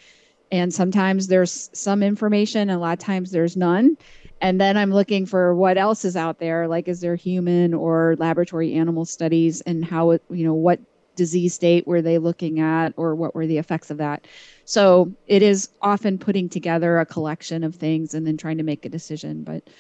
And 0.52 0.72
sometimes 0.72 1.28
there's 1.28 1.70
some 1.72 2.02
information, 2.02 2.68
a 2.68 2.78
lot 2.78 2.92
of 2.92 2.98
times 2.98 3.30
there's 3.30 3.56
none. 3.56 3.96
And 4.42 4.60
then 4.60 4.76
I'm 4.76 4.92
looking 4.92 5.24
for 5.24 5.54
what 5.54 5.78
else 5.78 6.04
is 6.04 6.14
out 6.14 6.40
there, 6.40 6.68
like 6.68 6.88
is 6.88 7.00
there 7.00 7.16
human 7.16 7.72
or 7.72 8.16
laboratory 8.18 8.74
animal 8.74 9.06
studies, 9.06 9.62
and 9.62 9.82
how 9.82 10.10
it, 10.10 10.22
you 10.28 10.44
know, 10.44 10.52
what 10.52 10.78
disease 11.16 11.54
state 11.54 11.86
were 11.86 12.02
they 12.02 12.18
looking 12.18 12.60
at 12.60 12.92
or 12.96 13.14
what 13.14 13.34
were 13.34 13.46
the 13.46 13.56
effects 13.56 13.90
of 13.90 13.96
that? 13.96 14.26
So 14.66 15.10
it 15.26 15.42
is 15.42 15.70
often 15.80 16.18
putting 16.18 16.50
together 16.50 16.98
a 16.98 17.06
collection 17.06 17.64
of 17.64 17.74
things 17.74 18.12
and 18.12 18.26
then 18.26 18.36
trying 18.36 18.58
to 18.58 18.64
make 18.64 18.84
a 18.84 18.90
decision. 18.90 19.44
But 19.44 19.70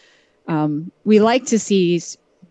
um, 0.48 0.90
we 1.04 1.20
like 1.20 1.44
to 1.46 1.58
see 1.58 2.00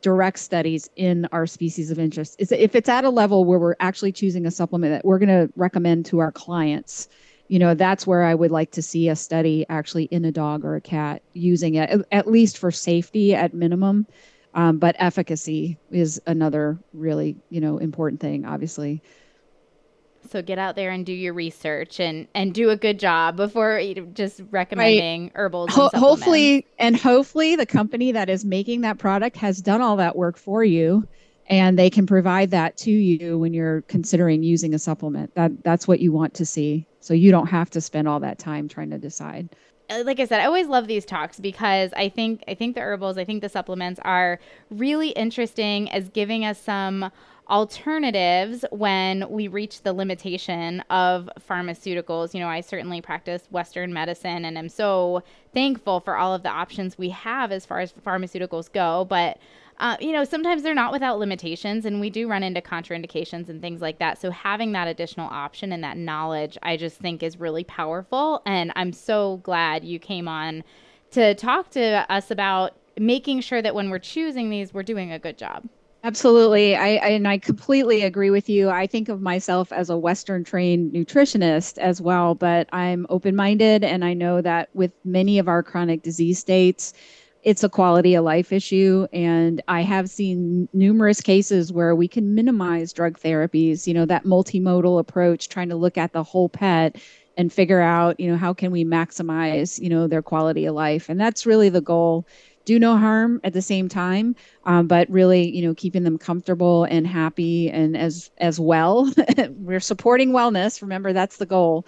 direct 0.01 0.37
studies 0.39 0.89
in 0.95 1.27
our 1.31 1.47
species 1.47 1.89
of 1.89 1.97
interest. 1.97 2.35
Is 2.37 2.51
if 2.51 2.75
it's 2.75 2.89
at 2.89 3.03
a 3.03 3.09
level 3.09 3.45
where 3.45 3.57
we're 3.57 3.75
actually 3.79 4.11
choosing 4.11 4.45
a 4.45 4.51
supplement 4.51 4.93
that 4.93 5.05
we're 5.05 5.19
going 5.19 5.29
to 5.29 5.51
recommend 5.55 6.05
to 6.07 6.19
our 6.19 6.31
clients 6.31 7.09
you 7.51 7.59
know 7.59 7.73
that's 7.73 8.07
where 8.07 8.23
i 8.23 8.33
would 8.33 8.51
like 8.51 8.71
to 8.71 8.81
see 8.81 9.09
a 9.09 9.15
study 9.15 9.65
actually 9.69 10.05
in 10.05 10.25
a 10.25 10.31
dog 10.31 10.65
or 10.65 10.75
a 10.75 10.81
cat 10.81 11.21
using 11.33 11.75
it 11.75 12.05
at 12.11 12.27
least 12.27 12.57
for 12.57 12.71
safety 12.71 13.35
at 13.35 13.53
minimum 13.53 14.07
um, 14.53 14.77
but 14.77 14.95
efficacy 14.99 15.77
is 15.91 16.21
another 16.27 16.77
really, 16.93 17.37
you 17.49 17.61
know, 17.61 17.77
important 17.77 18.19
thing, 18.19 18.45
obviously. 18.45 19.01
So 20.29 20.41
get 20.41 20.59
out 20.59 20.75
there 20.75 20.91
and 20.91 21.05
do 21.05 21.13
your 21.13 21.33
research 21.33 21.99
and 21.99 22.27
and 22.35 22.53
do 22.53 22.69
a 22.69 22.77
good 22.77 22.99
job 22.99 23.37
before 23.37 23.81
just 24.13 24.41
recommending 24.51 25.23
right. 25.23 25.31
herbals. 25.35 25.71
Ho- 25.73 25.89
hopefully, 25.93 26.67
and 26.77 26.95
hopefully, 26.95 27.55
the 27.55 27.65
company 27.65 28.11
that 28.11 28.29
is 28.29 28.45
making 28.45 28.81
that 28.81 28.97
product 28.97 29.35
has 29.37 29.61
done 29.61 29.81
all 29.81 29.95
that 29.97 30.15
work 30.15 30.37
for 30.37 30.63
you, 30.63 31.07
and 31.51 31.77
they 31.77 31.89
can 31.89 32.07
provide 32.07 32.49
that 32.51 32.77
to 32.77 32.91
you 32.91 33.37
when 33.37 33.53
you're 33.53 33.81
considering 33.83 34.41
using 34.41 34.73
a 34.73 34.79
supplement. 34.79 35.35
That 35.35 35.63
that's 35.63 35.87
what 35.87 35.99
you 35.99 36.11
want 36.11 36.33
to 36.35 36.45
see, 36.45 36.87
so 37.01 37.13
you 37.13 37.29
don't 37.29 37.47
have 37.47 37.69
to 37.71 37.81
spend 37.81 38.07
all 38.07 38.21
that 38.21 38.39
time 38.39 38.67
trying 38.67 38.89
to 38.91 38.97
decide. 38.97 39.49
Uh, 39.89 40.03
like 40.05 40.21
I 40.21 40.25
said, 40.25 40.39
I 40.39 40.45
always 40.45 40.67
love 40.67 40.87
these 40.87 41.05
talks 41.05 41.39
because 41.39 41.91
I 41.93 42.07
think 42.07 42.43
I 42.47 42.53
think 42.55 42.75
the 42.75 42.81
herbals, 42.81 43.17
I 43.17 43.25
think 43.25 43.41
the 43.41 43.49
supplements 43.49 43.99
are 44.03 44.39
really 44.69 45.09
interesting 45.09 45.91
as 45.91 46.07
giving 46.09 46.45
us 46.45 46.59
some 46.59 47.11
alternatives 47.49 48.63
when 48.71 49.29
we 49.29 49.49
reach 49.49 49.81
the 49.81 49.91
limitation 49.91 50.79
of 50.89 51.29
pharmaceuticals. 51.49 52.33
You 52.33 52.39
know, 52.39 52.47
I 52.47 52.61
certainly 52.61 53.01
practice 53.01 53.43
Western 53.51 53.91
medicine 53.91 54.45
and 54.45 54.57
am 54.57 54.69
so 54.69 55.21
thankful 55.53 55.99
for 55.99 56.15
all 56.15 56.33
of 56.33 56.43
the 56.43 56.49
options 56.49 56.97
we 56.97 57.09
have 57.09 57.51
as 57.51 57.65
far 57.65 57.81
as 57.81 57.91
pharmaceuticals 57.91 58.71
go. 58.71 59.03
But 59.03 59.37
uh, 59.79 59.97
you 59.99 60.11
know, 60.11 60.23
sometimes 60.23 60.63
they're 60.63 60.75
not 60.75 60.91
without 60.91 61.19
limitations, 61.19 61.85
and 61.85 61.99
we 61.99 62.09
do 62.09 62.27
run 62.27 62.43
into 62.43 62.61
contraindications 62.61 63.49
and 63.49 63.61
things 63.61 63.81
like 63.81 63.99
that. 63.99 64.19
So, 64.21 64.31
having 64.31 64.71
that 64.73 64.87
additional 64.87 65.27
option 65.29 65.71
and 65.71 65.83
that 65.83 65.97
knowledge, 65.97 66.57
I 66.61 66.77
just 66.77 66.97
think 66.97 67.23
is 67.23 67.39
really 67.39 67.63
powerful. 67.63 68.41
And 68.45 68.71
I'm 68.75 68.93
so 68.93 69.37
glad 69.37 69.83
you 69.83 69.99
came 69.99 70.27
on 70.27 70.63
to 71.11 71.35
talk 71.35 71.71
to 71.71 72.05
us 72.11 72.31
about 72.31 72.75
making 72.97 73.41
sure 73.41 73.61
that 73.61 73.75
when 73.75 73.89
we're 73.89 73.99
choosing 73.99 74.49
these, 74.49 74.73
we're 74.73 74.83
doing 74.83 75.11
a 75.11 75.19
good 75.19 75.37
job. 75.37 75.67
Absolutely. 76.03 76.75
I, 76.75 76.95
I, 76.95 77.09
and 77.09 77.27
I 77.27 77.37
completely 77.37 78.01
agree 78.01 78.31
with 78.31 78.49
you. 78.49 78.69
I 78.69 78.87
think 78.87 79.07
of 79.07 79.21
myself 79.21 79.71
as 79.71 79.91
a 79.91 79.97
Western 79.97 80.43
trained 80.43 80.93
nutritionist 80.93 81.77
as 81.77 82.01
well, 82.01 82.33
but 82.33 82.67
I'm 82.73 83.05
open 83.09 83.35
minded. 83.35 83.83
And 83.83 84.03
I 84.03 84.15
know 84.15 84.41
that 84.41 84.69
with 84.73 84.91
many 85.05 85.37
of 85.37 85.47
our 85.47 85.61
chronic 85.61 86.01
disease 86.01 86.39
states, 86.39 86.93
it's 87.43 87.63
a 87.63 87.69
quality 87.69 88.15
of 88.15 88.23
life 88.23 88.51
issue. 88.51 89.07
And 89.13 89.61
i 89.67 89.81
have 89.81 90.09
seen 90.09 90.69
numerous 90.73 91.21
cases 91.21 91.71
where 91.73 91.95
we 91.95 92.07
can 92.07 92.35
minimize 92.35 92.93
drug 92.93 93.19
therapies 93.19 93.87
you 93.87 93.93
know 93.93 94.05
that 94.05 94.25
multimodal 94.25 94.99
approach 94.99 95.49
trying 95.49 95.69
to 95.69 95.75
look 95.75 95.97
at 95.97 96.13
the 96.13 96.23
whole 96.23 96.49
pet 96.49 96.97
and 97.37 97.51
figure 97.51 97.81
out 97.81 98.19
you 98.19 98.29
know 98.29 98.37
how 98.37 98.53
can 98.53 98.71
we 98.71 98.83
maximize 98.85 99.79
you 99.79 99.89
know 99.89 100.07
their 100.07 100.21
quality 100.21 100.65
of 100.65 100.75
life. 100.75 101.09
And 101.09 101.19
that's 101.19 101.45
really 101.45 101.69
the 101.69 101.81
goal. 101.81 102.27
Do 102.63 102.77
no 102.77 102.95
harm 102.95 103.41
at 103.43 103.53
the 103.53 103.61
same 103.61 103.89
time 103.89 104.35
um, 104.65 104.87
but 104.87 105.09
really 105.09 105.55
you 105.55 105.65
know 105.65 105.73
keeping 105.73 106.03
them 106.03 106.17
comfortable 106.17 106.83
and 106.85 107.07
happy 107.07 107.69
and 107.69 107.97
as 107.97 108.29
as 108.37 108.59
well. 108.59 109.11
We're 109.49 109.79
supporting 109.79 110.31
wellness. 110.31 110.81
Remember 110.81 111.13
that's 111.13 111.37
the 111.37 111.45
goal 111.45 111.85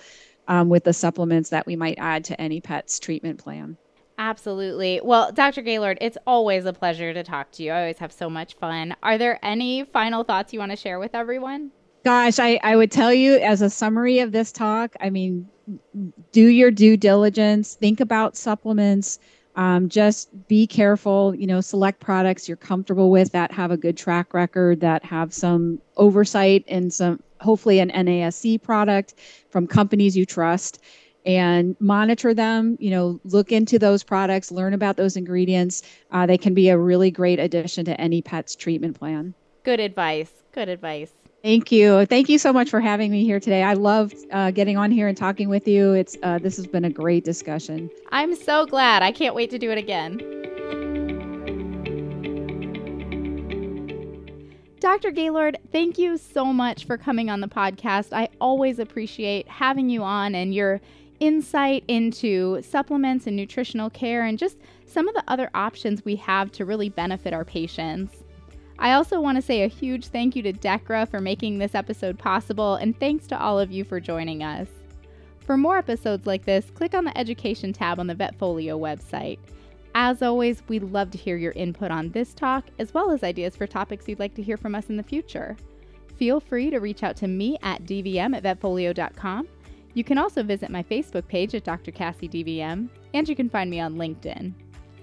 um, 0.48 0.70
with 0.70 0.84
the 0.84 0.94
supplements 0.94 1.50
that 1.50 1.66
we 1.66 1.76
might 1.76 1.98
add 2.00 2.26
to 2.26 2.42
any 2.42 2.60
pet's 2.60 3.00
treatment 3.00 3.40
plan 3.40 3.78
Absolutely. 4.18 5.02
Well, 5.04 5.32
Dr. 5.32 5.62
Gaylord, 5.62 5.98
it's 6.02 6.18
always 6.28 6.66
a 6.66 6.74
pleasure 6.74 7.14
to 7.14 7.24
talk 7.24 7.52
to 7.54 7.64
you. 7.64 7.72
I 7.72 7.82
always 7.82 7.98
have 7.98 8.12
so 8.12 8.30
much 8.30 8.54
fun. 8.56 8.96
Are 9.02 9.18
there 9.18 9.40
any 9.44 9.86
final 9.86 10.24
thoughts 10.24 10.54
you 10.54 10.60
want 10.60 10.72
to 10.72 10.76
share 10.76 11.00
with 11.00 11.16
everyone? 11.16 11.72
Gosh, 12.04 12.38
I, 12.38 12.60
I 12.64 12.76
would 12.76 12.92
tell 12.92 13.14
you 13.14 13.38
as 13.38 13.62
a 13.62 13.70
summary 13.70 14.20
of 14.20 14.32
this 14.32 14.52
talk, 14.52 14.96
I 15.00 15.10
mean, 15.10 15.48
do 16.32 16.48
your 16.48 16.70
due 16.70 16.98
diligence, 16.98 17.76
think 17.76 18.02
about 18.02 18.36
supplements, 18.36 19.20
um, 19.56 19.88
just 19.88 20.30
be 20.48 20.68
careful, 20.68 21.34
you 21.36 21.48
know, 21.48 21.62
select 21.62 22.00
products 22.00 22.48
you're 22.48 22.58
comfortable 22.58 23.10
with 23.10 23.32
that 23.32 23.52
have 23.52 23.72
a 23.72 23.78
good 23.78 23.96
track 23.96 24.34
record, 24.34 24.82
that 24.82 25.06
have 25.06 25.34
some 25.34 25.80
oversight 25.96 26.66
and 26.68 26.92
some, 26.92 27.22
hopefully, 27.40 27.80
an 27.80 27.92
NASC 27.92 28.62
product 28.62 29.14
from 29.50 29.68
companies 29.68 30.18
you 30.18 30.26
trust 30.26 30.82
and 31.26 31.76
monitor 31.80 32.34
them. 32.34 32.78
You 32.80 32.92
know, 32.92 33.20
look 33.24 33.52
into 33.52 33.80
those 33.80 34.04
products, 34.04 34.52
learn 34.52 34.74
about 34.74 34.98
those 34.98 35.16
ingredients. 35.16 35.84
Uh, 36.12 36.26
they 36.26 36.38
can 36.38 36.54
be 36.54 36.70
a 36.70 36.78
really 36.78 37.12
great 37.12 37.40
addition 37.40 37.86
to 37.86 38.00
any 38.00 38.22
pet's 38.22 38.56
treatment 38.56 39.00
plan. 39.00 39.34
Good 39.64 39.80
advice. 39.80 40.32
Good 40.52 40.70
advice. 40.70 41.12
Thank 41.42 41.74
you. 41.74 42.06
Thank 42.06 42.30
you 42.30 42.38
so 42.38 42.54
much 42.54 42.70
for 42.70 42.80
having 42.80 43.12
me 43.12 43.26
here 43.26 43.40
today. 43.40 43.64
I 43.64 43.74
loved 43.74 44.16
uh, 44.32 44.52
getting 44.52 44.78
on 44.78 44.92
here 44.92 45.10
and 45.10 45.18
talking 45.18 45.50
with 45.50 45.68
you. 45.68 45.92
It's 45.92 46.16
uh, 46.24 46.40
this 46.40 46.56
has 46.56 46.68
been 46.68 46.86
a 46.86 46.90
great 46.90 47.26
discussion. 47.26 47.90
I'm 48.14 48.34
so 48.34 48.66
glad. 48.66 49.04
I 49.04 49.12
can't 49.12 49.36
wait 49.36 49.50
to 49.50 49.60
do 49.60 49.70
it 49.70 49.78
again. 49.78 50.22
Dr. 54.80 55.12
Gaylord, 55.12 55.58
thank 55.72 55.98
you 55.98 56.18
so 56.18 56.46
much 56.46 56.86
for 56.86 56.98
coming 56.98 57.30
on 57.30 57.40
the 57.40 57.48
podcast. 57.48 58.12
I 58.12 58.28
always 58.42 58.80
appreciate 58.80 59.48
having 59.48 59.90
you 59.90 60.04
on 60.04 60.36
and 60.36 60.54
your 60.54 60.82
insight 61.24 61.86
into 61.88 62.62
supplements 62.62 63.28
and 63.28 63.36
nutritional 63.38 63.90
care 63.90 64.26
and 64.26 64.38
just 64.38 64.58
some 64.86 65.08
of 65.08 65.16
the 65.16 65.24
other 65.30 65.50
options 65.56 66.04
we 66.04 66.18
have 66.18 66.52
to 66.52 66.66
really 66.66 66.90
benefit 66.90 67.34
our 67.34 67.46
patients. 67.46 68.24
I 68.78 68.92
also 68.92 69.22
want 69.22 69.38
to 69.38 69.42
say 69.42 69.64
a 69.64 69.68
huge 69.68 70.08
thank 70.08 70.36
you 70.36 70.44
to 70.44 70.52
Dechra 70.52 71.10
for 71.10 71.22
making 71.22 71.58
this 71.58 71.76
episode 71.76 72.20
possible, 72.20 72.76
and 72.76 73.00
thanks 73.00 73.26
to 73.28 73.40
all 73.40 73.58
of 73.58 73.72
you 73.72 73.86
for 73.86 74.02
joining 74.02 74.44
us. 74.44 74.68
For 75.46 75.56
more 75.56 75.78
episodes 75.78 76.28
like 76.28 76.44
this, 76.44 76.70
click 76.72 76.94
on 76.94 77.06
the 77.06 77.18
Education 77.18 77.72
tab 77.72 78.02
on 78.02 78.08
the 78.08 78.16
Vetfolio 78.16 78.78
website. 78.78 79.40
As 79.96 80.22
always, 80.22 80.62
we'd 80.68 80.84
love 80.84 81.10
to 81.12 81.18
hear 81.18 81.38
your 81.38 81.54
input 81.54 81.90
on 81.90 82.12
this 82.12 82.34
talk, 82.34 82.66
as 82.80 82.94
well 82.94 83.12
as 83.12 83.24
ideas 83.24 83.56
for 83.56 83.66
topics 83.66 84.10
you'd 84.10 84.20
like 84.20 84.34
to 84.36 84.44
hear 84.44 84.58
from 84.58 84.76
us 84.76 84.90
in 84.90 84.98
the 84.98 85.04
future. 85.04 85.56
Feel 86.18 86.42
free 86.42 86.70
to 86.70 86.80
reach 86.80 87.02
out 87.02 87.16
to 87.18 87.28
me 87.30 87.58
at 87.64 87.84
dvm 87.84 88.36
at 88.36 88.44
vetfolio.com. 88.44 89.48
You 89.94 90.04
can 90.04 90.18
also 90.18 90.42
visit 90.42 90.72
my 90.72 90.84
Facebook 90.84 91.28
page 91.28 91.54
at 91.54 91.64
Dr. 91.64 91.92
Cassi 91.92 92.30
DVM, 92.30 92.90
and 93.14 93.30
you 93.30 93.36
can 93.36 93.50
find 93.50 93.70
me 93.70 93.80
on 93.80 93.96
LinkedIn. 93.96 94.54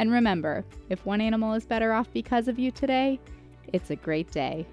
And 0.00 0.10
remember, 0.10 0.64
if 0.88 1.06
one 1.06 1.20
animal 1.20 1.54
is 1.54 1.64
better 1.64 1.92
off 1.92 2.12
because 2.12 2.48
of 2.48 2.58
you 2.58 2.70
today, 2.70 3.20
it's 3.72 3.90
a 3.90 3.96
great 3.96 4.30
day. 4.32 4.66